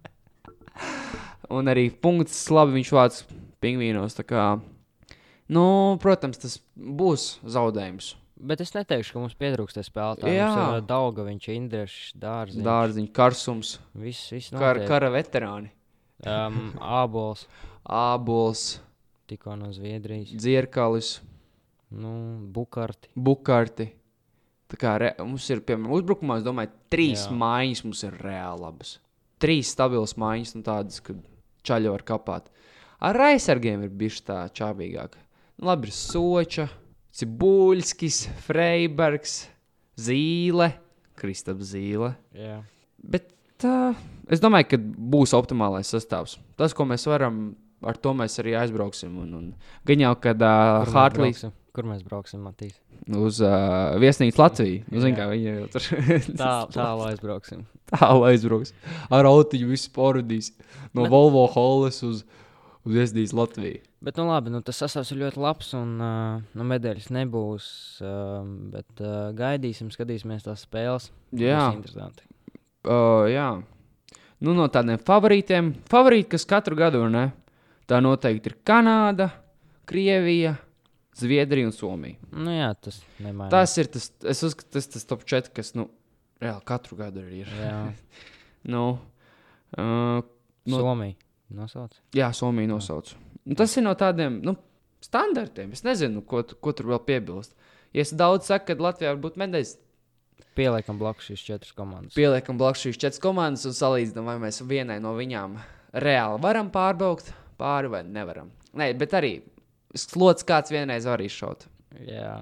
Un 1.52 1.70
arī 1.70 1.88
punkts, 1.94 2.42
labi, 2.50 2.80
viņš 2.80 2.92
vāc 2.96 3.22
pingvīnos. 3.62 4.18
nu, 5.52 5.64
protams, 6.02 6.42
tas 6.42 6.58
būs 6.74 7.36
zaudējums. 7.46 8.16
Bet 8.42 8.60
es 8.64 8.72
neteikšu, 8.74 9.14
ka 9.14 9.20
mums 9.22 9.36
pietrūkst 9.38 9.78
spēlētāji. 9.86 10.34
Jā. 10.34 10.48
Ir 10.78 10.86
Dauga, 10.88 11.22
viņš 11.28 11.44
ir 11.48 11.54
Indrišs, 11.60 12.12
Dārziņš. 12.18 12.64
Dārziņš, 12.66 13.10
karsums, 13.14 13.76
Viss, 13.94 14.24
viss 14.34 14.50
kar, 14.50 14.82
kara 14.88 15.12
veterāni, 15.14 15.70
Um, 16.22 16.72
Ābols 17.02 17.46
ābols, 17.82 18.78
tikko 19.26 19.56
no 19.58 19.72
Zviedrijas. 19.74 20.30
dzirkalis, 20.38 21.20
Nu, 21.92 22.38
Bukarti. 22.54 23.10
bukārti. 23.18 23.88
Tā 24.70 24.78
kā 24.80 24.92
re, 25.02 25.10
mums 25.20 25.44
ir, 25.52 25.60
piemēram, 25.60 25.90
uzbrukumā, 25.98 26.38
es 26.40 26.44
domāju, 26.46 26.70
trīs 26.88 27.26
Jā. 27.26 27.34
Mājiņas 27.36 27.82
mums 27.84 28.02
ir 28.08 28.14
reāli 28.22 28.62
labas. 28.62 28.94
Trīs 29.42 29.72
stabilas 29.74 30.14
mājiņas, 30.16 30.54
un 30.56 30.62
tādas, 30.64 31.02
kad 31.04 31.18
čaļi 31.68 31.90
var 31.92 32.04
kapāt. 32.08 32.46
Ar 33.02 33.18
aizsargiem 33.26 33.82
ir 33.84 33.90
bijis 33.90 34.22
tā 34.24 34.46
čābīgāk. 34.56 35.18
Nu, 35.58 35.66
labi, 35.68 35.90
ir 35.90 35.92
Soča, 35.92 36.68
Cibulskis, 37.12 38.24
Freibergs, 38.46 39.42
Zīle, 40.00 40.70
Kristaps 41.20 41.72
Zīle. 41.74 42.14
Jā. 42.36 42.60
Bet 43.02 43.28
tā, 43.62 43.92
es 44.32 44.40
domāju, 44.42 44.70
ka 44.72 44.78
būs 44.82 45.34
optimālais 45.36 45.90
sastāvs. 45.92 46.38
Tas, 46.58 46.72
ko 46.76 46.86
mēs 46.88 47.04
varam, 47.10 47.42
ar 47.84 47.98
to 48.00 48.14
mēs 48.16 48.38
arī 48.42 48.56
aizbrauksim. 48.62 49.12
Un, 49.24 49.34
un 49.38 49.50
gan 49.88 50.04
jau, 50.06 50.14
kad 50.24 50.40
uh, 50.42 50.82
Kur 50.82 50.88
mēs 50.88 50.96
Hartlīs? 50.98 51.44
Kur 51.72 51.86
mēs 51.88 52.02
brauksim, 52.04 52.42
Matīs? 52.44 52.74
uz 53.02 53.40
uh, 53.42 53.96
viesnīcu 53.98 54.38
Latviju. 54.38 54.82
Nu, 54.92 55.00
zin, 55.02 55.16
viņi 55.18 55.46
jau 55.48 55.64
tur 55.74 55.86
Tā, 56.38 56.50
tālu 56.70 57.06
aizbrauksim. 57.08 57.64
tālu 57.90 58.26
aizbrauks. 58.28 58.70
Ar 59.10 59.26
autiņu 59.26 59.70
visu 59.72 59.90
pārādīs. 59.96 60.52
No 60.94 61.02
Bet- 61.06 61.10
Volvo 61.14 61.46
Halles 61.54 61.98
uz, 62.06 62.20
uz 62.86 62.96
viesnīcu 62.96 63.36
Latviju. 63.38 63.82
Bet, 64.02 64.18
nu, 64.18 64.26
labi, 64.30 64.50
nu, 64.50 64.62
tas 64.66 64.82
ir 64.82 65.20
ļoti 65.20 65.42
labs, 65.42 65.72
un 65.78 65.92
uh, 66.02 66.40
nu, 66.58 66.66
medaļas 66.66 67.10
nebūs. 67.14 67.66
Uh, 68.02 68.40
bet 68.72 69.04
uh, 69.04 69.30
gaidīsim, 69.38 69.92
skatīsimies 69.94 70.46
tās 70.46 70.64
spēles. 70.66 71.10
Jā, 71.38 71.68
interesanti. 71.76 72.26
uh, 72.88 73.28
jā. 73.30 73.50
Nu, 74.42 74.56
no 74.58 74.66
tādiem 74.74 74.98
favorītiem, 74.98 75.70
favorīti, 75.90 76.32
kas 76.34 76.48
katru 76.50 76.78
gadu 76.78 77.04
ir, 77.04 77.14
ne? 77.14 77.28
tā 77.86 77.98
noteikti 78.02 78.50
ir 78.50 78.58
Kanāda, 78.66 79.28
Krievija, 79.86 80.56
Zviedrija 81.18 81.68
un 81.68 81.74
Somija. 81.76 82.16
Nu, 82.32 82.50
jā, 82.54 82.70
tas 82.80 83.02
nemainās. 83.20 83.52
Tas 83.52 83.74
ir 83.78 83.90
tas, 83.92 84.08
es 84.32 84.42
uzskatu, 84.46 84.70
tas 84.78 84.88
tas 84.94 85.06
top 85.06 85.26
4, 85.28 85.52
kas, 85.54 85.74
nu, 85.78 85.90
reāli 86.42 86.64
katru 86.66 86.98
gadu 86.98 87.26
ir. 87.28 87.50
Jā, 87.60 87.82
Nu, 88.72 88.98
uh, 89.78 90.22
no... 90.66 90.78
Somija. 90.78 91.16
Nosauc. 91.54 91.92
jā, 92.16 92.30
Somija 92.34 92.68
nosauc. 92.70 93.14
Un 93.46 93.54
tas 93.58 93.76
ir 93.76 93.82
no 93.84 93.94
tādiem, 93.98 94.40
nu, 94.42 94.56
standartiem. 95.02 95.72
Es 95.72 95.82
nezinu, 95.82 96.22
ko, 96.26 96.42
tu- 96.42 96.56
ko 96.62 96.72
tur 96.72 96.86
vēl 96.92 97.00
piebilst. 97.04 97.54
Ja 97.92 98.00
es 98.06 98.12
daudz 98.14 98.46
saku, 98.46 98.66
ka 98.70 98.74
Latvijā 98.74 99.12
var 99.14 99.22
būt 99.30 99.36
medaļas, 99.36 99.76
Pieliekam 100.54 100.98
blakus 101.00 101.30
šīs 101.30 101.42
četras 101.46 101.72
komandas. 101.72 102.12
pieliekam 102.14 102.58
blakus 102.60 102.82
šīs 102.84 102.98
četras 103.00 103.18
komandas 103.24 103.64
un 103.64 103.72
salīdzinām, 103.72 104.24
vai 104.28 104.36
mēs 104.38 104.60
vienai 104.68 104.98
no 105.00 105.14
viņām 105.16 105.54
reāli 105.94 106.40
varam 106.42 106.68
pārbraukt 106.70 107.32
pāri 107.58 107.88
vai 107.88 108.02
nevaram. 108.04 108.50
Nē, 108.76 108.90
bet 108.98 109.10
arī 109.16 109.42
slots 109.96 110.44
kāds 110.44 110.70
vienreiz 110.70 111.04
var 111.08 111.18
izšaut. 111.24 111.64
Jā, 112.06 112.36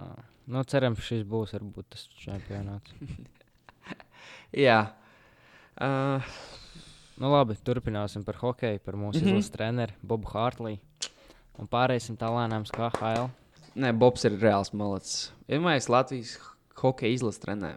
nu, 0.47 0.63
cerams, 0.65 0.99
šis 1.07 1.23
būs 1.25 1.55
varbūt 1.55 1.85
tas 1.91 2.09
čempionāts. 2.19 2.91
Jā. 4.67 4.81
Uh, 5.81 6.21
Nu, 7.21 7.29
labi, 7.29 7.57
turpināsim 7.61 8.25
par 8.25 8.39
hokeju, 8.41 8.81
par 8.85 8.97
mūsu 8.97 9.21
mm. 9.21 9.27
-hmm. 9.27 9.37
izlases 9.37 9.53
treneru 9.53 9.93
Bobu 10.03 10.31
Hārtlī. 10.33 10.79
Un 11.61 11.69
pāriesim 11.69 12.17
tā 12.17 12.31
lēnām 12.33 12.65
uz 12.65 12.73
KHL. 12.73 13.29
nē, 13.77 13.93
Bobs 13.93 14.25
ir 14.25 14.39
reāls 14.41 14.73
malacis. 14.73 15.33
Vienmēr 15.49 15.83
Latvijas 15.89 16.39
hokeja 16.81 17.13
izlases 17.13 17.41
trenē. 17.41 17.75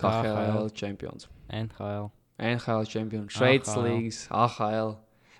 KHL 0.00 0.70
čempions. 0.72 1.28
NHL. 1.48 2.08
NHL 2.38 2.84
čempions, 2.88 3.32
Šveices 3.32 3.76
līnijas, 3.76 4.26
AHL. 4.30 4.96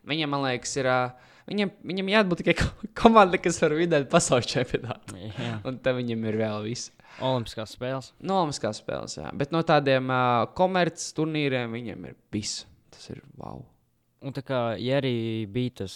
Viņam, 0.06 0.30
man 0.30 0.44
liekas, 0.46 0.76
ir. 0.76 0.86
ā, 0.86 1.00
Viņam, 1.46 1.70
viņam 1.86 2.08
jābūt 2.10 2.40
tikai 2.42 2.54
ko- 2.58 2.88
komandai, 2.98 3.38
kas 3.38 3.60
var 3.62 3.70
vidēt 3.78 4.08
pasaules 4.10 4.48
čempionātu. 4.50 5.14
Jā. 5.14 5.60
Un 5.64 5.78
te 5.78 5.92
viņam 5.94 6.24
ir 6.26 6.38
vēl 6.42 6.64
viss. 6.64 6.90
Olimpiskās 7.22 7.76
spēles. 7.76 8.12
No 8.20 8.40
Olimpiskās 8.42 8.80
spēles, 8.82 9.14
jā. 9.16 9.30
Bet 9.32 9.52
no 9.54 9.62
tādiem 9.62 10.10
uh, 10.10 10.48
komerces 10.58 11.14
turnīriem 11.14 11.70
viņam 11.70 12.08
ir 12.10 12.16
viss. 12.34 12.66
Tas 12.96 13.11
ir 13.12 13.20
wow. 13.37 13.64
Un 14.24 14.32
tā 14.32 14.40
kā 14.42 14.59
ja 14.80 14.96
arī 14.98 15.44
bija 15.52 15.82
tas 15.82 15.94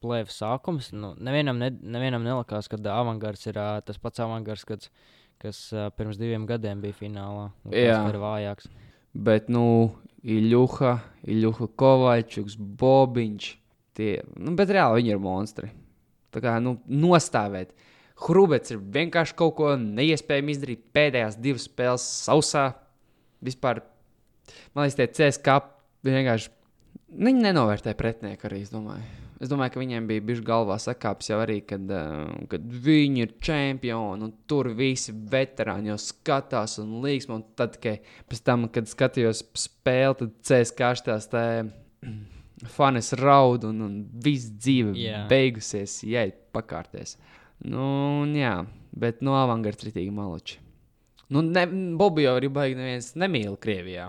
plēves 0.00 0.38
sākums, 0.40 0.92
nu, 0.94 1.10
nevienam, 1.20 1.58
ne, 1.58 1.72
nevienam 1.82 2.22
nelikās, 2.22 2.68
ka 2.70 2.78
avangards 2.94 3.48
ir 3.50 3.58
ā, 3.58 3.70
tas 3.84 3.98
pats 3.98 4.22
avangards, 4.22 4.62
kas, 4.68 4.92
kas 5.42 5.62
ā, 5.74 5.88
pirms 5.98 6.20
diviem 6.20 6.46
gadiem 6.48 6.80
bija 6.84 6.96
finālā. 6.96 7.48
kas 7.66 7.82
Jā. 7.82 7.98
Ir 8.08 8.20
vājāks. 8.22 8.70
Bet, 9.26 9.50
nu, 9.50 9.64
Iljuha, 10.22 10.94
Iljuha 11.26 11.68
Kovačuks, 11.78 12.54
Bobiņš. 12.56 13.50
Tie, 13.98 14.12
nu, 14.38 14.54
bet 14.58 14.70
reāli 14.70 15.02
viņi 15.02 15.14
ir 15.16 15.22
monstri. 15.22 15.72
Tā 16.34 16.42
kā, 16.44 16.54
nu, 16.62 16.76
nostāvēt. 16.86 17.74
Hrubets 18.22 18.70
ir 18.74 18.78
vienkārši 18.94 19.34
kaut 19.38 19.56
ko 19.58 19.72
neiespējami 19.78 20.54
izdarīt. 20.54 20.86
Pēdējās 20.94 21.38
divas 21.42 21.66
spēles 21.66 22.06
sausā. 22.26 22.68
Vispār, 23.44 23.82
man 24.74 24.86
liekas, 24.86 24.98
tie 24.98 25.10
CSK 25.10 25.58
vienkārši. 26.06 26.52
Viņi 27.08 27.40
nenovērtē 27.46 27.94
pretinieku 27.96 28.48
arī, 28.48 28.62
es 28.66 28.72
domāju. 28.74 29.06
Es 29.38 29.50
domāju, 29.50 29.76
ka 29.76 29.80
viņiem 29.80 30.06
bija 30.08 30.22
bijis 30.28 30.40
galvā 30.44 30.76
sakāps 30.82 31.28
jau 31.30 31.38
arī, 31.38 31.60
kad, 31.66 31.84
uh, 31.94 32.32
kad 32.50 32.64
viņi 32.86 33.22
ir 33.22 33.36
čempioni 33.44 34.26
un 34.26 34.32
tur 34.50 34.72
visi 34.76 35.14
veterāni 35.14 35.92
jau 35.92 35.98
skatās 36.02 36.80
un 36.82 36.96
līgsmo. 37.04 37.38
Un 37.38 37.44
tad, 37.58 37.78
kad 37.82 38.02
pēc 38.28 38.42
tam, 38.44 38.66
kad 38.74 38.90
skatījos 38.90 39.44
spēli, 39.56 40.18
tad 40.24 40.34
CSK 40.42 40.90
tās 41.06 41.30
tā 41.30 41.44
fanis 42.66 43.12
raud 43.18 43.64
un, 43.68 43.82
un 43.86 43.98
viss 44.24 44.50
dzīve 44.58 44.94
Jā. 44.98 45.24
beigusies, 45.30 46.00
jai 46.06 46.30
pakārties. 46.54 47.16
Nu, 47.66 47.84
un 48.24 48.34
jā, 48.38 48.54
bet 48.98 49.22
no 49.26 49.36
avangarda 49.38 49.88
ritīgi 49.88 50.10
maloči. 50.14 50.58
Nu, 51.34 51.42
ne, 51.44 51.66
Bobu 51.98 52.22
jau 52.24 52.38
arī 52.38 52.48
baigi 52.52 52.78
neviens 52.78 53.12
nemīl 53.20 53.58
Krievijā, 53.60 54.08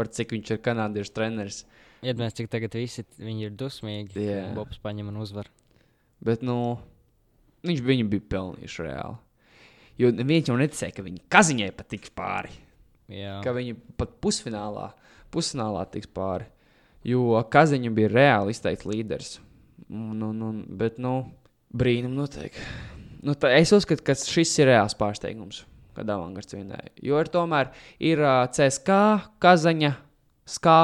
par 0.00 0.10
cik 0.16 0.32
viņš 0.36 0.54
ir 0.56 0.62
kanādiešu 0.64 1.14
treneris. 1.16 1.64
Iedomājieties, 2.00 2.38
cik 2.40 2.52
tagad 2.52 2.76
visi 2.78 3.04
viņi 3.20 3.50
ir 3.50 3.56
dusmīgi. 3.60 4.16
Yeah. 4.16 4.54
Bobs 4.56 4.80
paņem 4.80 5.12
un 5.12 5.20
uzvar. 5.20 5.50
Bet, 6.24 6.44
nu, 6.44 6.78
viņš 7.68 7.82
viņu 7.84 8.08
bija 8.12 8.28
pelnījuši 8.34 8.86
reāli. 8.88 9.20
Jo 10.00 10.08
neviens 10.16 10.48
jau 10.48 10.56
neticēja, 10.56 10.94
ka 10.96 11.04
viņi 11.04 11.20
kaziņai 11.32 11.72
pat 11.76 11.90
tiks 11.92 12.12
pāri. 12.16 12.54
Jā. 13.12 13.40
Ka 13.44 13.52
viņi 13.52 13.76
pat 14.00 14.14
pusfinālā, 14.24 14.86
pusfinālā 15.34 15.84
tiks 15.92 16.08
pāri. 16.16 16.48
Jo 17.04 17.40
kaziņa 17.52 17.92
bija 17.96 18.12
reāli 18.12 18.54
izteikts 18.54 18.88
līderis. 18.88 19.34
Un, 19.90 20.22
un, 20.24 20.40
un, 20.46 20.62
bet, 20.80 21.00
nu, 21.02 21.14
brīnum 21.76 22.14
notiek. 22.16 22.56
Nu, 23.20 23.34
tā, 23.36 23.50
es 23.58 23.72
uzskatu, 23.76 24.04
ka 24.06 24.16
šis 24.16 24.52
ir 24.62 24.70
reāls 24.70 24.96
pārsteigums, 24.96 25.64
kad 26.00 26.10
avangards 26.16 26.56
vienēja. 26.56 26.92
Jo 27.04 27.20
ir 27.22 27.30
tomēr 27.32 27.70
ir 28.10 28.22
uh, 28.24 28.42
CSK, 28.50 28.98
Kazaņa, 29.42 29.94
SKA, 30.48 30.80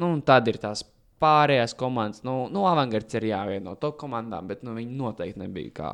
nu, 0.00 0.14
un 0.14 0.24
tad 0.26 0.48
ir 0.50 0.58
tās 0.62 0.84
pārējās 1.22 1.76
komandas. 1.78 2.24
Nu, 2.26 2.44
nu 2.52 2.64
avangards 2.70 3.18
ir 3.18 3.28
jāvieno 3.30 3.72
no 3.72 3.78
top 3.80 3.98
komandām, 4.00 4.48
bet 4.50 4.64
nu, 4.66 4.76
viņi 4.78 4.98
noteikti 4.98 5.42
nebija 5.44 5.76
kā, 5.78 5.92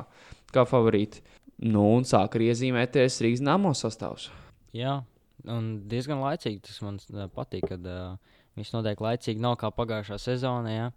kā 0.53 0.65
favorīti. 0.69 1.23
Nu, 1.61 1.85
un 1.97 2.07
sāk 2.07 2.37
arī 2.37 2.49
iezīmēties 2.51 3.21
Rīgas 3.21 3.43
namo 3.45 3.73
sastāvs. 3.77 4.31
Jā. 4.75 5.01
Un 5.49 5.71
diezgan 5.89 6.21
laicīgi 6.21 6.61
tas 6.67 6.81
man 6.85 6.99
uh, 7.01 7.27
patīk, 7.33 7.67
kad 7.69 7.85
uh, 7.89 8.17
viss 8.57 8.73
notiek 8.75 8.99
laicīgi. 9.01 9.41
Nav 9.41 9.57
kā 9.61 9.71
pagājušā 9.73 10.19
sezonā, 10.21 10.73
ja, 10.73 10.89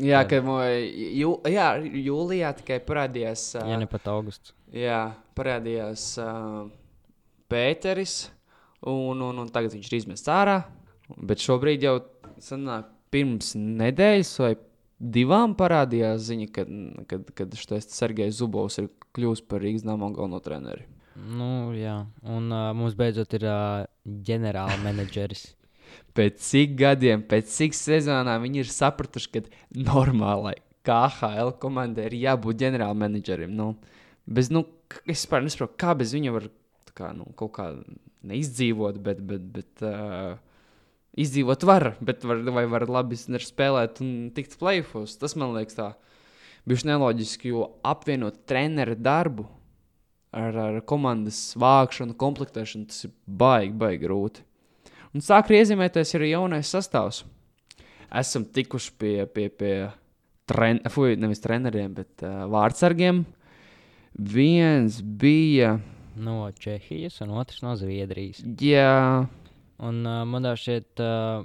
Jā, 0.00 0.22
Jā. 0.22 0.24
ka 0.24 0.38
jū, 0.40 1.32
jā, 1.52 1.66
jūlijā 1.84 2.52
tikai 2.62 2.78
parādījās. 2.86 3.42
ā, 3.60 3.66
ja 3.68 3.76
ne 3.76 3.86
pat 3.90 4.06
augusts. 4.08 4.54
Jā, 4.72 5.12
parādījās 5.36 6.06
uh, 6.22 6.62
Pēteris, 7.52 8.16
un, 8.88 9.20
un, 9.20 9.42
un 9.44 9.52
tagad 9.52 9.74
viņš 9.76 9.90
ir 9.90 9.98
izmests 10.00 10.32
ārā. 10.32 10.62
Bet 11.20 11.42
šobrīd 11.44 11.84
jau 11.84 11.98
sanāk, 12.40 12.88
pirms 13.12 13.52
nedēļas 13.58 14.32
vai 14.40 14.54
divām 15.02 15.56
parādījās 15.58 16.24
ziņa, 16.30 16.48
kad, 16.54 16.72
kad, 17.10 17.30
kad 17.36 17.56
šis 17.58 17.90
Sergejs 17.92 18.38
Zubovs 18.38 18.78
ir 18.80 18.88
kļuvis 19.16 19.44
par 19.48 19.62
Rīgas 19.64 19.84
nama 19.86 20.08
galveno 20.14 20.40
treneri. 20.44 20.86
Nu, 21.16 21.72
jā. 21.76 21.98
Un 22.24 22.48
uh, 22.48 22.70
mums 22.76 22.96
beidzot 22.98 23.34
ir 23.36 23.44
uh, 23.44 23.82
ģenerāla 24.26 24.78
menedžeris. 24.84 25.50
Pēc 26.16 26.40
cik 26.40 26.76
gadiem, 26.80 27.24
pēc 27.28 27.50
cik 27.52 27.76
sezonām 27.76 28.46
viņi 28.46 28.62
ir 28.62 28.70
sapratuši, 28.72 29.28
ka 29.34 29.42
normālai 29.76 30.54
KHL 30.86 31.52
komandai 31.60 32.08
ir 32.08 32.16
jābūt 32.22 32.62
ģenerālmenedžerim. 32.62 33.52
Nu, 33.56 33.74
bez, 34.24 34.48
nu, 34.52 34.64
es 35.04 35.22
vispār 35.22 35.44
nesaprotu, 35.44 35.76
kā 35.82 35.92
bez 35.98 36.14
viņa 36.16 36.32
var 36.34 36.48
kā, 36.98 37.12
nu, 37.16 37.28
kaut 37.38 37.54
kā 37.56 37.68
neizdzīvot, 38.28 39.00
bet, 39.02 39.22
bet, 39.26 39.46
bet 39.54 39.84
uh, 39.86 40.36
izdzīvot 41.18 41.66
var, 41.68 41.92
bet 42.04 42.24
var, 42.28 42.42
vai 42.54 42.64
var 42.70 42.86
labi 42.90 43.18
spēlēt 43.18 44.02
un 44.04 44.30
tikt 44.34 44.58
plēfos. 44.60 45.18
Tas 45.20 45.36
man 45.38 45.56
liekas 45.56 45.78
tā, 45.78 45.88
bija 46.68 46.92
neloģiski, 46.92 47.52
jo 47.52 47.66
apvienot 47.86 48.44
treneru 48.48 48.96
darbu 48.96 49.48
ar, 50.32 50.56
ar 50.56 50.80
komandas 50.88 51.52
vākšanu, 51.60 52.16
komplektēšanu, 52.18 52.88
tas 52.88 53.06
ir 53.08 53.14
baigi, 53.26 53.76
baigi 53.78 54.04
grūti. 54.06 54.46
Un 55.12 55.24
sāk 55.24 55.50
iezīmēties 55.52 56.14
arī 56.16 56.32
jaunais 56.32 56.70
sastāvs. 56.72 57.22
Esam 58.12 58.46
tikuši 58.48 58.94
pie, 59.00 59.16
pie, 59.28 59.48
pie 59.52 59.74
tren, 60.48 60.80
fuj, 60.92 61.16
nevis 61.20 61.42
treneriem, 61.44 61.92
bet 61.96 62.24
uh, 62.24 62.44
vārdsargiem. 62.52 63.22
Viens 64.12 65.00
bija. 65.02 65.78
No 66.16 66.50
Čehijas, 66.52 67.20
un 67.24 67.30
otrs 67.40 67.62
no 67.64 67.76
Zviedrijas. 67.78 68.42
Jā, 68.60 69.26
Un 69.82 70.04
uh, 70.06 70.22
man 70.28 70.44
šķiet, 70.46 71.00
uh, 71.02 71.42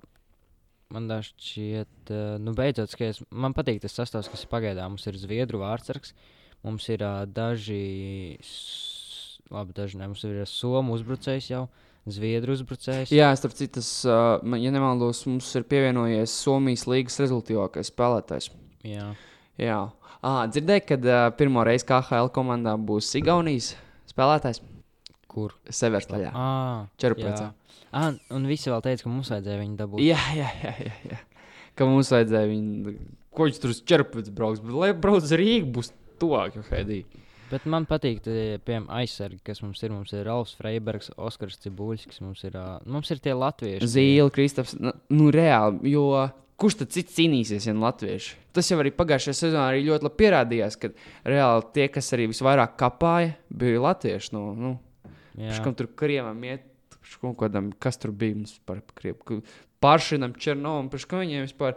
man 0.93 1.07
šķiet, 1.09 2.11
uh, 2.13 2.35
nu, 2.43 2.53
beidzot, 2.57 2.93
ka 2.99 3.07
es, 3.09 3.21
man 3.33 3.55
patīk 3.57 3.81
tas 3.81 3.95
sastāvs, 3.97 4.29
kas 4.29 4.45
ir 4.45 4.51
pagaidām. 4.51 4.93
Mums 4.93 5.07
ir 5.09 5.17
Zviedru 5.17 5.63
vārdsargs, 5.63 6.13
mums 6.67 6.85
ir 6.93 7.01
uh, 7.01 7.23
daži, 7.25 8.37
labi, 9.49 9.73
daži 9.73 9.97
ne, 9.97 10.11
mums 10.11 10.21
ir 10.27 10.43
Somu 10.49 10.93
uzbrucējs 10.99 11.49
jau, 11.49 11.63
Zviedru 12.07 12.53
uzbrucējs. 12.53 13.09
jā 13.11 13.31
starp 13.35 13.57
citu, 13.57 13.81
uh, 14.05 14.37
man- 14.45 14.61
ja 14.61 14.71
nemaldos, 14.71 15.25
mums 15.25 15.49
ir 15.57 15.65
pievienojies 15.67 16.37
Somijas 16.45 16.85
līgas 16.85 17.17
rezultātīvākais 17.23 17.89
spēlētājs. 17.91 18.51
Jā. 18.85 19.09
Jā, 19.57 19.79
ah, 20.21 20.45
dzirdēju, 20.45 20.85
ka 20.85 20.95
uh, 21.01 21.31
pirmo 21.33 21.65
reizi 21.65 21.89
KHL 21.89 22.29
komandā 22.29 22.77
būs 22.77 23.09
Igaunijas 23.17 23.73
spēlētājs. 24.09 24.63
Kur? 25.27 25.53
Severs 25.69 26.07
Taļā. 26.09 26.31
Ah, 26.33 26.87
Čerprecā. 27.01 27.51
Ah, 27.91 28.15
un 28.33 28.47
visi 28.49 28.71
vēl 28.71 28.81
teica, 28.85 29.05
ka 29.05 29.11
mums 29.11 29.29
vajadzēja 29.33 29.61
viņu 29.61 29.77
dabūt. 29.79 30.01
Jā, 30.05 30.19
jā, 30.37 30.49
jā, 30.63 30.73
jā, 30.87 30.95
jā. 31.11 31.19
Ka 31.77 31.85
mums 31.85 32.09
vajadzēja 32.13 32.49
viņu, 32.49 32.95
ko 33.35 33.47
viņš 33.47 33.61
tur 33.61 33.73
uz 33.75 33.83
ķerpēc 33.91 34.31
brauks, 34.33 34.63
bet 34.63 34.77
lai 34.81 34.91
brauc 34.97 35.27
uz 35.27 35.33
Rīgu, 35.37 35.69
būs 35.77 35.91
tuvāk, 36.21 36.57
Hedī. 36.71 37.03
Bet 37.47 37.63
man 37.69 37.85
patīk, 37.87 38.19
tie, 38.25 38.57
piemēram, 38.59 38.89
aizsargi, 38.97 39.39
kas 39.47 39.61
mums 39.63 39.79
ir. 39.85 39.93
Mums 39.95 40.11
ir 40.11 40.25
Ralfs 40.27 40.57
Freibergs, 40.59 41.13
Oskars 41.15 41.61
Cibuļskis, 41.63 42.19
mums 42.25 42.43
ir, 42.47 42.57
mums 42.89 43.11
ir 43.13 43.21
tie 43.23 43.35
latvieši. 43.37 43.87
Zīle, 43.87 44.33
Kristofs, 44.35 44.75
nu, 44.81 44.91
nu 45.15 45.29
reāli, 45.31 45.93
jo 45.93 46.09
kurš 46.61 46.79
tad 46.81 46.93
cits 46.95 47.15
cīnīsies, 47.17 47.67
ja 47.69 47.75
ne 47.75 47.83
latvieši? 47.85 48.35
Tas 48.55 48.71
jau 48.71 48.79
arī 48.81 48.91
pagājušajā 48.97 49.37
sezonā 49.37 49.67
arī 49.71 49.83
ļoti 49.85 50.07
labi 50.07 50.19
pierādījās, 50.23 50.79
ka 50.81 50.89
reāli 51.27 51.67
tie, 51.75 51.85
kas 51.93 52.09
arī 52.17 52.29
visvairāk 52.31 52.73
kapāja, 52.79 53.35
bija 53.53 53.83
latvieši. 53.83 54.33
Nu, 54.35 54.43
nu. 54.57 54.73
Kam 55.61 55.75
tur 55.77 55.91
krievam 55.93 56.41
iet, 56.49 56.65
kaut 57.21 57.37
kādam, 57.43 57.69
kas 57.77 57.99
tur 58.01 58.13
bija 58.17 58.39
mums 58.39 58.57
par 58.65 58.81
krievu. 58.97 59.41
Pāršinam, 59.83 60.33
Černovam, 60.41 60.89
pēc 60.89 61.05
kā 61.05 61.21
viņiem 61.21 61.45
vispār 61.45 61.75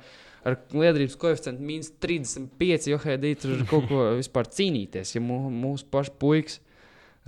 ar 0.49 0.57
liederības 0.73 1.19
koeficientu 1.21 1.67
mīnus 1.69 1.93
35, 2.01 2.89
jo 2.89 2.99
Hedī 3.03 3.35
tur 3.37 3.59
ir 3.59 3.67
kaut 3.69 3.85
ko 3.91 4.07
vispār 4.23 4.49
cīnīties. 4.49 5.15
Ja 5.19 5.25
mū, 5.25 5.43
mūsu 5.53 5.85
paši 5.93 6.17
puikas 6.21 6.61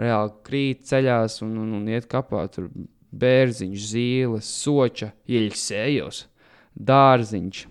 reāli 0.00 0.32
krīt 0.46 0.86
ceļās 0.88 1.42
un, 1.44 1.58
un, 1.60 1.76
un 1.76 1.92
iet 1.92 2.08
kapā, 2.10 2.46
tur 2.52 2.70
bērziņš, 3.12 3.88
zīles, 3.92 4.48
soča, 4.62 5.10
ieļsējos, 5.28 6.24
dārziņš. 6.76 7.64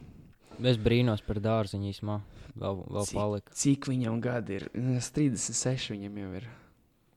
Es 0.72 0.78
brīnos 0.82 1.24
par 1.26 1.40
dārziņu 1.42 1.90
īsumā. 1.92 2.20
Vēl, 2.62 2.82
vēl 2.92 3.08
Cik? 3.08 3.16
palika. 3.16 3.56
Cik 3.56 3.88
viņam 3.90 4.18
gadi 4.24 4.60
ir? 4.60 4.68
Es 4.98 5.10
36 5.16 5.94
viņam 5.96 6.20
jau 6.22 6.34
ir. 6.42 6.50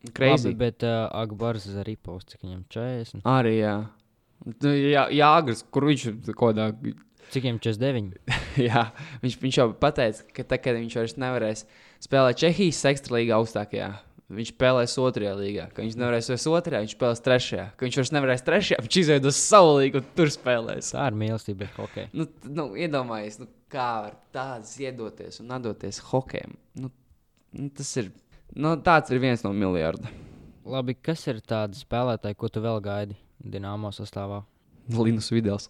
Labi, 0.05 0.13
Crazy. 0.19 0.53
bet 0.61 0.85
uh, 0.85 1.09
Agbars 1.17 1.65
arī 1.81 1.97
paust, 1.97 2.35
cik 2.35 2.45
viņam 2.45 2.65
40. 2.73 3.23
Arī 3.25 3.55
jā. 3.57 3.75
Nu, 4.45 4.73
jā, 4.77 5.07
Jāgars, 5.17 5.63
kur 5.73 5.87
viņš 5.89 6.09
kaut 6.37 6.59
kādā 6.59 6.69
Cik 7.33 7.47
viņam 7.47 7.61
49? 7.65 8.35
Jā, 8.69 8.83
viņš, 9.23 9.37
viņš 9.43 9.57
jau 9.59 9.69
pateica, 9.81 10.27
ka 10.37 10.45
tā, 10.45 10.59
kad 10.61 10.77
viņš 10.77 10.97
vairs 11.01 11.15
nevarēs 11.19 11.65
spēlēt 12.05 12.41
Čehijas 12.43 12.83
ekstralīgā 12.93 13.39
augstākajā, 13.39 13.89
viņš 14.33 14.53
spēlēs 14.55 14.95
otrajā 15.01 15.35
līgā. 15.39 15.67
Ka 15.75 15.85
viņš 15.85 15.97
nevarēs 16.01 16.31
vairs 16.33 16.47
otrajā, 16.49 16.81
viņš 16.85 16.95
spēlēs 16.97 17.23
trešajā. 17.25 17.67
Ka 17.77 17.87
viņš 17.87 17.99
vairs 18.01 18.13
nevarēs 18.15 18.45
trešajā, 18.47 18.79
viņš 18.87 18.99
izveidos 19.03 19.41
savu 19.41 19.75
līgu 19.79 20.01
un 20.01 20.09
tur 20.17 20.33
spēlēs. 20.33 20.93
Tā 20.95 21.09
ir 21.11 21.19
mīlestība, 21.21 21.67
bet 21.67 21.81
ok. 21.85 21.99
Nu, 22.17 22.27
nu, 22.49 22.67
iedomājies, 22.81 23.39
nu, 23.43 23.49
kā 23.73 23.89
var 24.07 24.17
tāds 24.35 24.73
iedoties 24.81 25.41
un 25.45 25.53
atdoties 25.59 26.01
hokejam. 26.09 26.57
Nu, 26.81 26.91
nu, 27.59 27.69
tas 27.77 27.93
ir, 28.01 28.11
nu, 28.57 28.75
tāds 28.87 29.13
ir 29.13 29.23
viens 29.23 29.45
no 29.45 29.53
miljardiem. 29.57 30.23
Labi, 30.65 30.97
kas 30.97 31.27
ir 31.29 31.43
tādi 31.45 31.77
spēlētāji, 31.77 32.41
ko 32.41 32.49
tu 32.49 32.65
vēl 32.65 32.81
gaidi 32.85 33.19
Dienāmo 33.45 33.91
sastāvā? 33.93 34.41
Linus 34.89 35.29
Vidals. 35.33 35.69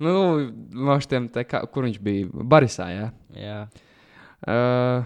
nu, 0.00 0.12
no 0.72 0.96
šiem 1.04 1.28
te, 1.32 1.44
kā, 1.48 1.60
kur 1.68 1.84
viņš 1.84 1.98
bija? 2.00 2.28
Barisā, 2.32 2.88
jā. 2.92 3.08
Jā, 3.36 3.58
Uh, 4.42 5.04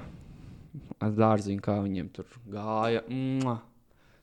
dārziņu, 1.14 1.62
kā 1.64 1.78
viņiem 1.84 2.10
tur 2.16 2.28
gāja. 2.50 3.02
Mua. 3.08 3.60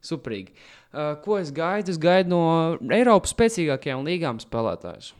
Suprīgi. 0.03 0.51
Uh, 0.91 1.13
ko 1.23 1.37
es 1.39 1.51
gaidu? 1.55 1.93
Es 1.93 1.99
gaidu 2.01 2.33
no 2.33 2.41
Eiropas 2.91 3.31
spēcīgākajām 3.31 4.03
līgām 4.03 4.41
spēlētājus. 4.43 5.13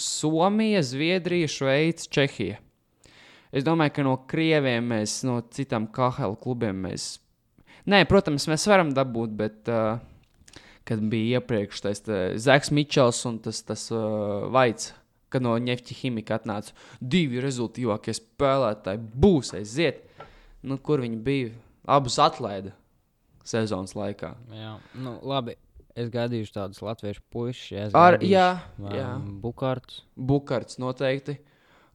Somija, 0.00 0.80
Zviedrija, 0.82 1.50
Šveice, 1.50 2.08
Čehija. 2.10 2.56
Es 3.54 3.62
domāju, 3.66 3.92
ka 3.94 4.06
no 4.06 4.16
krieviem 4.30 4.88
mēs, 4.90 5.20
no 5.28 5.38
citām 5.54 5.86
KHL 5.94 6.34
klubiem 6.40 6.80
mēs. 6.88 7.12
Nē, 7.86 8.00
protams, 8.08 8.48
mēs 8.50 8.64
varam 8.66 8.90
dabūt, 8.96 9.36
bet 9.38 9.70
uh, 9.70 10.00
kad 10.88 11.04
bija 11.12 11.38
iepriekš 11.38 11.84
tas 11.84 12.02
Zaks 12.40 12.72
Mičels 12.74 13.20
un 13.28 13.38
tas, 13.44 13.60
tas 13.62 13.86
uh, 13.92 14.48
Vaits, 14.52 14.94
kad 15.32 15.44
no 15.44 15.56
Nefta 15.60 15.96
ķīmija 15.96 16.38
atnāca 16.38 16.74
divi 17.00 17.42
rezultātīvākie 17.44 18.16
spēlētāji. 18.16 19.02
Būs 19.20 19.54
aiziet, 19.58 20.02
nu, 20.64 20.78
kur 20.80 21.04
viņi 21.04 21.20
bija. 21.24 21.52
Abus 21.84 22.16
atlaida 22.22 22.72
sezonas 23.44 23.92
laikā. 23.96 24.32
Jā, 24.56 24.78
nu, 24.96 25.18
labi. 25.26 25.58
Es 25.94 26.08
gaidīju 26.10 26.48
tādus 26.50 26.80
latviešu 26.82 27.22
puikas, 27.30 27.60
ja 27.70 27.82
es 27.86 27.92
Ar, 27.94 28.16
gaidīšu, 28.16 28.32
jā, 28.32 28.48
um, 28.80 28.86
jā. 28.96 29.10
Bukārts. 29.44 30.00
Bukārts 30.18 30.80
noteikti. 30.82 31.36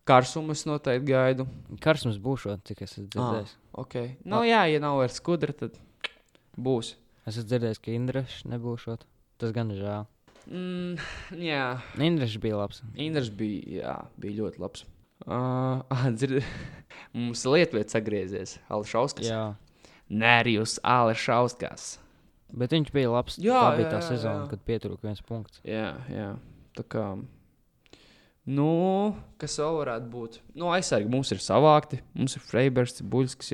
Karsumus 0.07 0.63
noteikti 0.65 1.11
gaidu. 1.11 1.45
Karsmas 1.83 2.15
būšot, 2.23 2.63
cik 2.69 2.85
es 2.85 2.95
esmu 2.95 3.09
dzirdējis. 3.11 3.51
Okay. 3.83 4.13
Nu, 4.23 4.39
jā, 4.47 4.63
ja 4.71 4.79
nav 4.81 5.01
vairs 5.01 5.19
skudra, 5.19 5.53
tad 5.53 5.75
būs. 6.55 6.93
Es 7.25 7.35
esmu 7.35 7.49
dzirdējis, 7.51 7.81
ka 7.83 7.93
Indrišs 7.93 8.47
nebūšot. 8.49 9.03
Tas 9.43 9.53
gan 9.55 9.75
ir 9.75 9.83
žēl. 9.83 10.07
Mm, 10.47 11.03
jā, 11.43 11.65
Indrišs 12.07 12.39
bija 12.41 12.61
labs. 12.61 12.81
Indrs 12.95 13.29
bija, 13.35 13.81
jā, 13.81 13.97
bija 14.21 14.39
ļoti 14.39 14.63
labs. 14.63 14.87
Uh, 15.27 15.83
ah, 15.93 16.07
dzird... 16.15 16.39
Mums 17.13 17.41
lietvietas 17.49 17.97
atgriezies. 17.97 18.57
Alšauskas. 18.69 19.25
Jā, 19.27 19.43
Nērijus 20.09 20.77
Alšauskas. 20.85 21.97
bet 22.53 22.71
viņš 22.73 22.91
bija 22.93 23.09
labs. 23.13 23.37
Jā, 23.41 23.59
Tā 23.61 23.75
bija 23.77 23.87
jā, 23.87 23.91
tā 23.91 23.99
jā, 23.99 24.07
sezona, 24.07 24.43
jā. 24.43 24.49
kad 24.53 24.63
pietrūka 24.65 25.05
viens 25.09 25.21
punkts. 25.25 25.61
Jā, 25.65 25.89
jā. 26.09 26.29
Tā 26.77 26.85
kā. 26.89 27.05
Nu, 28.49 28.69
kas 29.37 29.57
vēl 29.61 29.75
varētu 29.77 30.09
būt? 30.09 30.39
Nu, 30.57 30.69
aizsargi 30.73 31.09
mums 31.11 31.29
ir 31.35 31.41
savākti. 31.43 31.99
Mums 32.17 32.37
ir 32.37 32.45
Freibers, 32.45 33.01
Buļskis. 33.05 33.51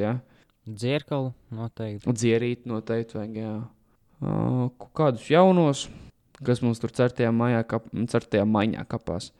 Dzirkalu 0.65 1.33
noteikti. 1.53 2.13
Dzierīt 2.15 2.63
noteikti 2.69 3.17
vajag, 3.19 3.35
jā. 3.37 3.55
Uh, 4.23 4.69
kādus 4.97 5.27
jaunos, 5.29 5.83
kas 6.47 6.61
mums 6.63 6.79
tur 6.81 6.93
certajā 6.95 7.33
maijā, 7.35 7.59
kap, 7.67 7.89
certajā 7.91 8.45
maiņā 8.47 8.85
kapās. 8.89 9.31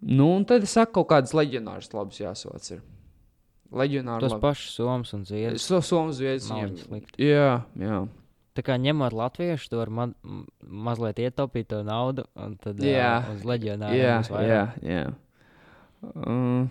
Nu, 0.00 0.30
un 0.38 0.46
tad 0.46 0.62
es 0.62 0.76
saku, 0.78 1.00
kaut 1.00 1.10
kādas 1.10 1.34
leģionāras 1.34 1.90
labas 1.92 2.20
jāsauc. 2.22 2.70
Ir. 2.76 2.84
Leģionāri 3.72 4.20
Tos 4.24 4.32
labi. 4.32 4.40
pašus 4.42 4.74
Somijas 4.78 5.12
un 5.14 5.24
Zviedrijas. 5.28 5.60
So, 5.68 5.80
Somijas 5.84 6.16
zviedrs. 6.16 6.48
Nav 6.48 6.58
viņiem- 6.58 6.70
viņi 6.72 6.86
slikti. 6.86 7.18
Jā, 7.28 7.64
jā. 7.76 8.08
Tā 8.56 8.62
kā 8.64 8.74
ņemot 8.80 9.12
latviešu, 9.12 9.68
tu 9.70 9.76
vari 9.76 9.90
ma 9.90 10.06
mazliet 10.66 11.16
ietaupīt 11.22 11.68
to 11.68 11.82
naudu, 11.84 12.24
un 12.34 12.56
tad 12.56 12.78
Jā. 12.82 13.28
uh, 13.28 13.34
uz 13.36 13.42
leģionāriem 13.44 14.00
Jā, 14.02 14.22
jā, 14.42 14.64
jā. 14.82 15.14
Uh, 16.02 16.66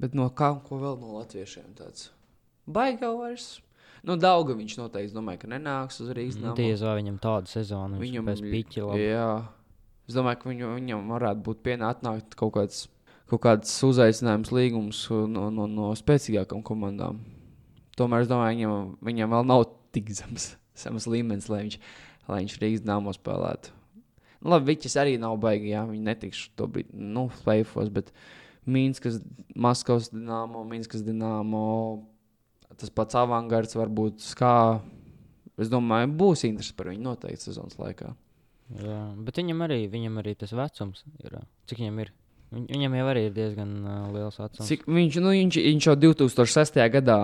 bet 0.00 0.14
no 0.14 0.28
kā 0.30 0.52
ko 0.66 0.78
vēl 0.80 0.98
no 1.00 1.18
latviešiem 1.18 1.74
tāds? 1.78 2.10
Baigā 2.70 3.10
vairs. 3.18 3.60
Nu, 4.06 4.16
Dauga 4.16 4.54
viņš 4.56 4.78
noteikti 4.80 5.12
domāju, 5.12 5.40
ka 5.42 5.48
nenāks 5.52 6.00
uz 6.00 6.08
Rīgas. 6.16 6.38
Nu, 6.40 6.46
namu. 6.50 6.56
Tiesa, 6.56 6.86
vai 6.88 7.02
viņam 7.02 7.18
tāda 7.20 7.50
sezona, 7.50 7.98
viņš 7.98 8.06
Viņam 8.06 8.28
pēc 8.30 8.40
piķa 8.46 8.86
labi. 8.88 9.02
Jā, 9.10 9.26
es 10.08 10.14
domāju, 10.16 10.38
ka 10.40 10.48
viņu, 10.50 10.70
viņam 10.78 11.10
varētu 11.12 11.42
būt 11.44 11.60
pienākt 11.66 12.34
kaut 12.34 12.54
kāds, 12.54 12.86
kaut 13.30 13.42
kāds 13.44 13.72
uzaicinājums 13.86 14.52
līgums 14.54 15.02
no, 15.30 15.48
no, 15.54 15.66
no 15.70 15.90
spēcīgākām 15.98 16.64
komandām. 16.66 17.20
Tomēr 17.98 18.24
es 18.24 18.30
domāju, 18.30 18.56
viņam, 18.56 18.94
viņam 19.06 19.34
vēl 19.34 19.50
nav 19.50 19.66
tik 19.94 20.10
zems, 20.14 20.54
zems 20.78 21.08
līmenis, 21.10 21.50
lai 21.52 21.64
viņš, 21.64 21.78
lai 22.30 22.40
viņš 22.42 22.56
Rīgas 22.62 22.86
dāmas 22.86 23.18
spēlētu. 23.20 23.74
Nu, 24.40 24.54
labi, 24.54 24.72
Viņas 24.72 24.96
arī 25.02 25.18
nav 25.20 25.36
baigi, 25.40 25.74
jā, 25.74 25.82
viņi 25.88 26.06
netiks 26.06 26.46
to 26.56 26.68
brīdi, 26.70 26.94
nu, 26.96 27.26
plēfos, 27.42 27.90
bet 27.92 28.08
Mīnskas, 28.70 29.18
Maskavas 29.52 30.08
dīnāmo, 30.14 30.62
Mīnskas 30.68 31.04
dīnāmo, 31.04 31.66
tas 32.80 32.92
pats 32.94 33.18
avangards 33.20 33.76
varbūt 33.76 34.24
skā. 34.24 34.80
Es 35.60 35.68
domāju, 35.68 36.08
būs 36.16 36.46
interesi 36.48 36.72
par 36.76 36.88
viņu 36.88 37.04
noteikti 37.04 37.50
sezonas 37.50 37.76
laikā. 37.80 38.14
Jā, 38.80 39.00
bet 39.26 39.40
viņam 39.42 39.66
arī, 39.66 39.82
viņam 39.92 40.20
arī 40.22 40.36
tas 40.40 40.54
vecums 40.56 41.04
ir. 41.20 41.36
Cik 41.68 41.82
viņam 41.82 42.00
ir? 42.06 42.14
Viņ, 42.50 42.64
viņam 42.66 42.94
jau 42.98 43.06
arī 43.12 43.20
ir 43.28 43.34
diezgan 43.34 43.74
uh, 43.84 43.90
liels 44.14 44.38
vecums. 44.40 44.66
Cik 44.66 44.80
viņš, 44.90 45.18
nu, 45.22 45.30
viņš, 45.36 45.58
viņš 45.68 45.84
jau 45.86 45.94
2006. 46.02 46.80
gadā 46.96 47.18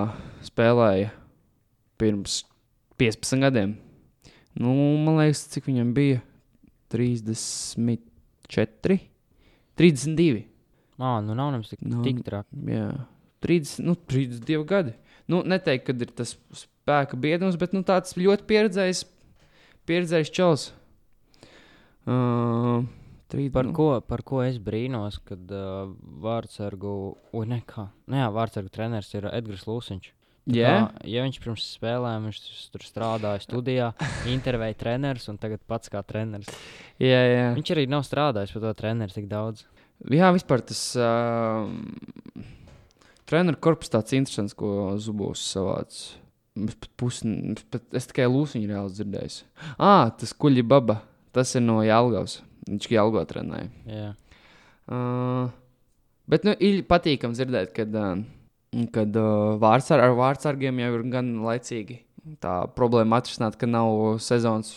spēlēja 0.46 1.08
pirms 1.98 2.44
15 3.00 3.42
gadiem. 3.42 3.74
Nu, 4.56 4.70
man 5.02 5.18
liekas, 5.18 5.42
cik 5.52 5.66
viņam 5.68 5.90
bija 5.96 6.20
34, 6.94 9.00
32. 9.76 10.44
Ā, 10.96 11.18
nu 11.20 11.34
nav 11.36 11.50
nemaz 11.52 11.68
tik, 11.68 11.82
Nu, 11.84 12.00
tik 12.06 12.22
traki. 12.24 12.56
Jā, 12.70 12.86
30, 13.44 13.82
nu, 13.84 13.96
32 14.08 14.62
gadi. 14.68 14.94
Nu, 15.28 15.42
neteiktu, 15.42 15.90
ka 15.90 16.06
ir 16.06 16.12
tas 16.16 16.36
spēka 16.56 17.18
biedrs, 17.20 17.58
bet 17.60 17.74
nu, 17.74 17.82
tāds 17.84 18.14
ļoti 18.16 18.46
pieredzējis, 18.48 19.02
pieredzējis 19.90 20.32
čels. 20.32 20.70
Uh, 22.06 22.86
trīd, 23.32 23.52
Par, 23.54 23.66
nu, 23.68 23.74
ko, 23.76 23.88
par 24.06 24.22
ko 24.26 24.42
es 24.44 24.58
brīnos, 24.62 25.18
kad 25.26 25.50
uh, 25.54 25.90
vārdsargu, 26.22 26.92
oi, 27.36 27.46
nekā. 27.50 27.88
Nu, 28.06 28.20
jā, 28.20 28.28
vārdsargu 28.34 28.72
treneris 28.74 29.12
ir 29.16 29.28
Edgars 29.32 29.66
Lūsiņš. 29.68 30.12
Jā? 30.54 30.74
Kā, 30.86 31.06
ja 31.10 31.24
viņš 31.24 31.38
pirms 31.42 31.64
spēlēm 31.74 32.28
viņš 32.28 32.40
tur 32.70 32.84
strādāja 32.86 33.42
studijā, 33.42 33.88
intervēja 34.36 34.78
trenerus 34.78 35.26
un 35.32 35.40
tagad 35.42 35.62
pats 35.66 35.90
kā 35.90 36.02
treneris. 36.06 36.50
Jā, 37.02 37.22
jā. 37.26 37.48
Viņš 37.56 37.72
arī 37.74 37.88
nav 37.90 38.04
strādājis 38.06 38.54
par 38.54 38.62
to 38.68 38.74
treneru 38.78 39.16
tik 39.16 39.26
daudz. 39.30 39.64
Jā, 40.12 40.28
vispār 40.36 40.62
tas 40.68 40.82
uh, 41.00 41.66
treneru 43.26 43.58
korpus 43.58 43.90
tāds 43.90 44.14
interesants, 44.14 44.54
ko 44.54 44.94
Zubovs 45.02 45.42
pat- 47.72 47.96
es 47.98 48.06
tikai 48.08 48.28
lūsiņu 48.30 48.70
reāli 48.70 48.94
dzirdēju. 48.94 49.42
Ah, 49.76 50.08
tas 50.14 50.32
kuģi 50.32 50.62
baba. 50.64 51.00
Tas 51.36 51.50
ir 51.58 51.64
no 51.66 51.82
Jālgavas. 51.84 52.38
Viņš 52.66 52.88
Jālgo 52.90 53.22
trenēja. 53.28 53.68
Jā. 53.86 54.08
Uh, 54.86 55.52
bet, 56.30 56.46
nu, 56.46 56.54
ir 56.62 56.82
patīkami 56.86 57.38
dzirdēt, 57.38 57.72
kad, 57.76 57.94
uh, 57.94 58.88
kad 58.94 59.18
uh, 59.20 59.54
vārdsar, 59.62 60.02
ar 60.02 60.16
vārdsargiem 60.18 60.82
jau 60.82 60.90
ir 60.98 61.06
gan 61.12 61.30
laicīgi 61.46 62.00
tā 62.42 62.58
problēma 62.76 63.20
atrisināt, 63.20 63.58
ka 63.58 63.68
nav 63.70 64.18
sezonas. 64.22 64.74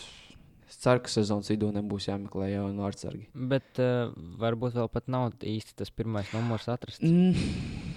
Es 0.70 0.78
ceru, 0.78 1.02
ka 1.02 1.10
sezonas 1.10 1.50
vidū 1.50 1.72
nebūs 1.74 2.06
jāmeklē 2.06 2.52
jauni 2.52 2.78
vārdsargi. 2.78 3.24
Bet 3.34 3.80
uh, 3.82 4.12
varbūt 4.38 4.76
vēl 4.78 4.90
pat 4.92 5.10
nav 5.10 5.32
īsti 5.42 5.74
tas 5.80 5.90
pirmais 5.90 6.30
numurs 6.34 6.68
atrasts. 6.70 7.02
Mm, 7.02 7.34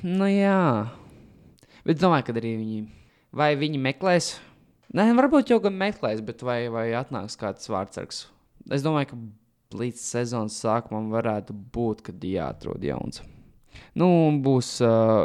nu, 0.10 0.30
jā. 0.32 0.90
Bet 1.86 2.02
domāju, 2.02 2.26
ka 2.32 2.38
arī 2.40 2.56
viņi. 2.64 2.82
Vai 3.34 3.54
viņi 3.62 3.82
meklēs? 3.82 4.34
Nē, 4.94 5.08
varbūt 5.18 5.54
jau 5.54 5.60
gan 5.62 5.78
meklēs, 5.78 6.22
bet 6.26 6.42
vai, 6.46 6.64
vai 6.74 6.88
atnāks 6.98 7.38
kāds 7.38 7.70
vārdsargs? 7.70 8.26
Es 8.74 8.86
domāju, 8.86 9.12
ka 9.12 9.22
līdz 9.78 10.02
sezonas 10.02 10.58
sākumam 10.64 11.12
varētu 11.14 11.56
būt, 11.76 12.04
kad 12.10 12.26
jāatrod 12.28 12.84
jauns. 12.86 13.24
Nu, 13.98 14.08
būs, 14.44 14.76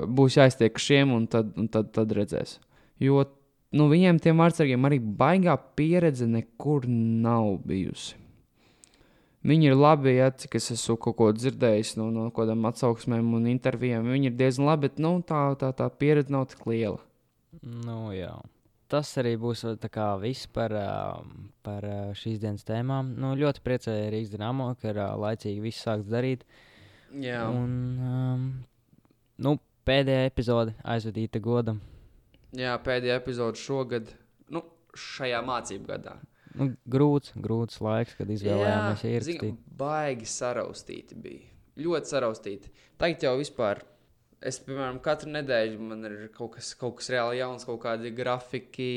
būs 0.09 0.39
jāiztiek 0.39 0.79
šiem, 0.81 1.13
un 1.17 1.27
tad, 1.31 1.53
un 1.61 1.69
tad, 1.73 1.93
tad 1.97 2.13
redzēs. 2.17 2.59
Jo 3.01 3.23
nu, 3.77 3.89
viņiem, 3.91 4.21
tiem 4.23 4.41
vārdsargiem, 4.41 4.87
arī 4.89 4.99
baigā 5.01 5.57
pieredze 5.79 6.29
nekur 6.29 6.89
nav 6.89 7.59
bijusi. 7.69 8.17
Viņi 9.49 9.71
ir 9.71 9.77
labi, 9.79 10.17
ja 10.17 10.33
cik 10.35 10.57
es 10.59 10.73
esmu 10.75 10.97
kaut 11.01 11.17
ko 11.21 11.29
dzirdējis 11.33 11.95
no, 12.01 12.09
no 12.13 12.27
kādām 12.35 12.67
atsauksmēm 12.69 13.37
un 13.39 13.47
intervijām. 13.49 14.09
Viņi 14.11 14.33
ir 14.33 14.39
diezgan 14.41 14.67
labi, 14.67 14.89
bet 14.89 14.99
nu, 15.01 15.15
tā, 15.25 15.45
tā, 15.61 15.71
tā 15.79 15.87
pieredze 15.95 16.35
nav 16.35 16.49
tik 16.51 16.67
liela. 16.69 16.99
Nu, 17.63 18.11
jā. 18.13 18.35
Tas 18.89 19.11
arī 19.21 19.35
būs 19.41 19.67
uh, 19.69 19.77
kā 19.93 20.09
viss 20.23 20.47
par, 20.49 20.73
ā, 20.73 21.21
par 21.67 21.85
ā, 21.85 21.99
šīs 22.17 22.39
dienas 22.41 22.65
tēmām. 22.69 23.11
Nu, 23.21 23.35
ļoti 23.37 23.61
priecēju 23.67 24.09
Rīgas 24.15 24.33
dīnāmo, 24.33 24.71
ka 24.81 24.95
ir 24.95 25.03
ā, 25.05 25.11
laicīgi 25.21 25.61
viss 25.65 25.85
sāks 25.85 26.09
darīt. 26.09 26.47
Jā, 27.13 27.43
Un, 27.53 27.75
um, 28.05 28.47
nu, 29.45 29.55
pēdējā 29.89 30.25
epizode 30.29 30.75
aizvadīta 30.85 31.41
godam. 31.45 31.83
Jā 32.57 32.75
pēdējā 32.81 33.19
epizode 33.21 33.61
šogad, 33.61 34.09
nu, 34.53 34.65
šajā 34.97 35.41
mācību 35.45 35.89
gadā. 35.89 36.17
Nu, 36.59 36.71
grūts, 36.91 37.35
grūts 37.37 37.81
laiks, 37.85 38.17
kad 38.19 38.31
izvēlējāmies 38.33 39.05
ierakstīt. 39.05 39.59
baigi 39.79 40.27
saraustīti 40.33 41.19
bija. 41.23 41.45
Ļoti 41.79 42.11
saraustīti. 42.11 42.73
Tagad 42.99 43.29
jau 43.29 43.37
vispār. 43.39 43.85
Es, 44.39 44.61
piemēram, 44.63 45.01
katru 45.03 45.33
nedēļu 45.35 45.83
man 45.83 46.07
ir 46.07 46.17
kaut 46.35 46.55
kas, 46.55 46.71
kaut 46.79 47.01
kas 47.01 47.11
reāli 47.11 47.41
jauns, 47.41 47.67
kaut 47.67 47.81
kādi 47.83 48.13
grafiki. 48.15 48.91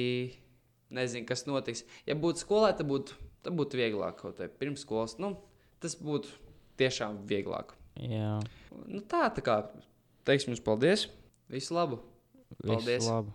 Nezinu, 0.94 1.26
kas 1.26 1.46
notiks. 1.48 1.86
Ja 2.06 2.18
būtu 2.20 2.44
skolā, 2.44 2.74
tad 2.78 2.90
būtu, 2.90 3.16
tad 3.46 3.56
būtu 3.58 3.80
vieglāk 3.80 4.20
kaut 4.20 4.38
kā 4.38 4.50
pirms 4.62 4.84
skolas. 4.86 5.16
Nu, 5.24 5.34
tas 5.82 5.96
būtu 5.98 6.30
tiešām 6.82 7.24
vieglāk. 7.30 7.74
Jā, 8.02 8.38
Nu, 8.88 9.02
tā, 9.04 9.26
tā 9.36 9.44
kā 9.44 9.56
teiksim 10.28 10.54
jums 10.54 10.64
paldies. 10.64 11.10
Visu 11.52 11.76
labu! 11.76 12.00
Paldies. 12.64 13.08
labi. 13.08 13.34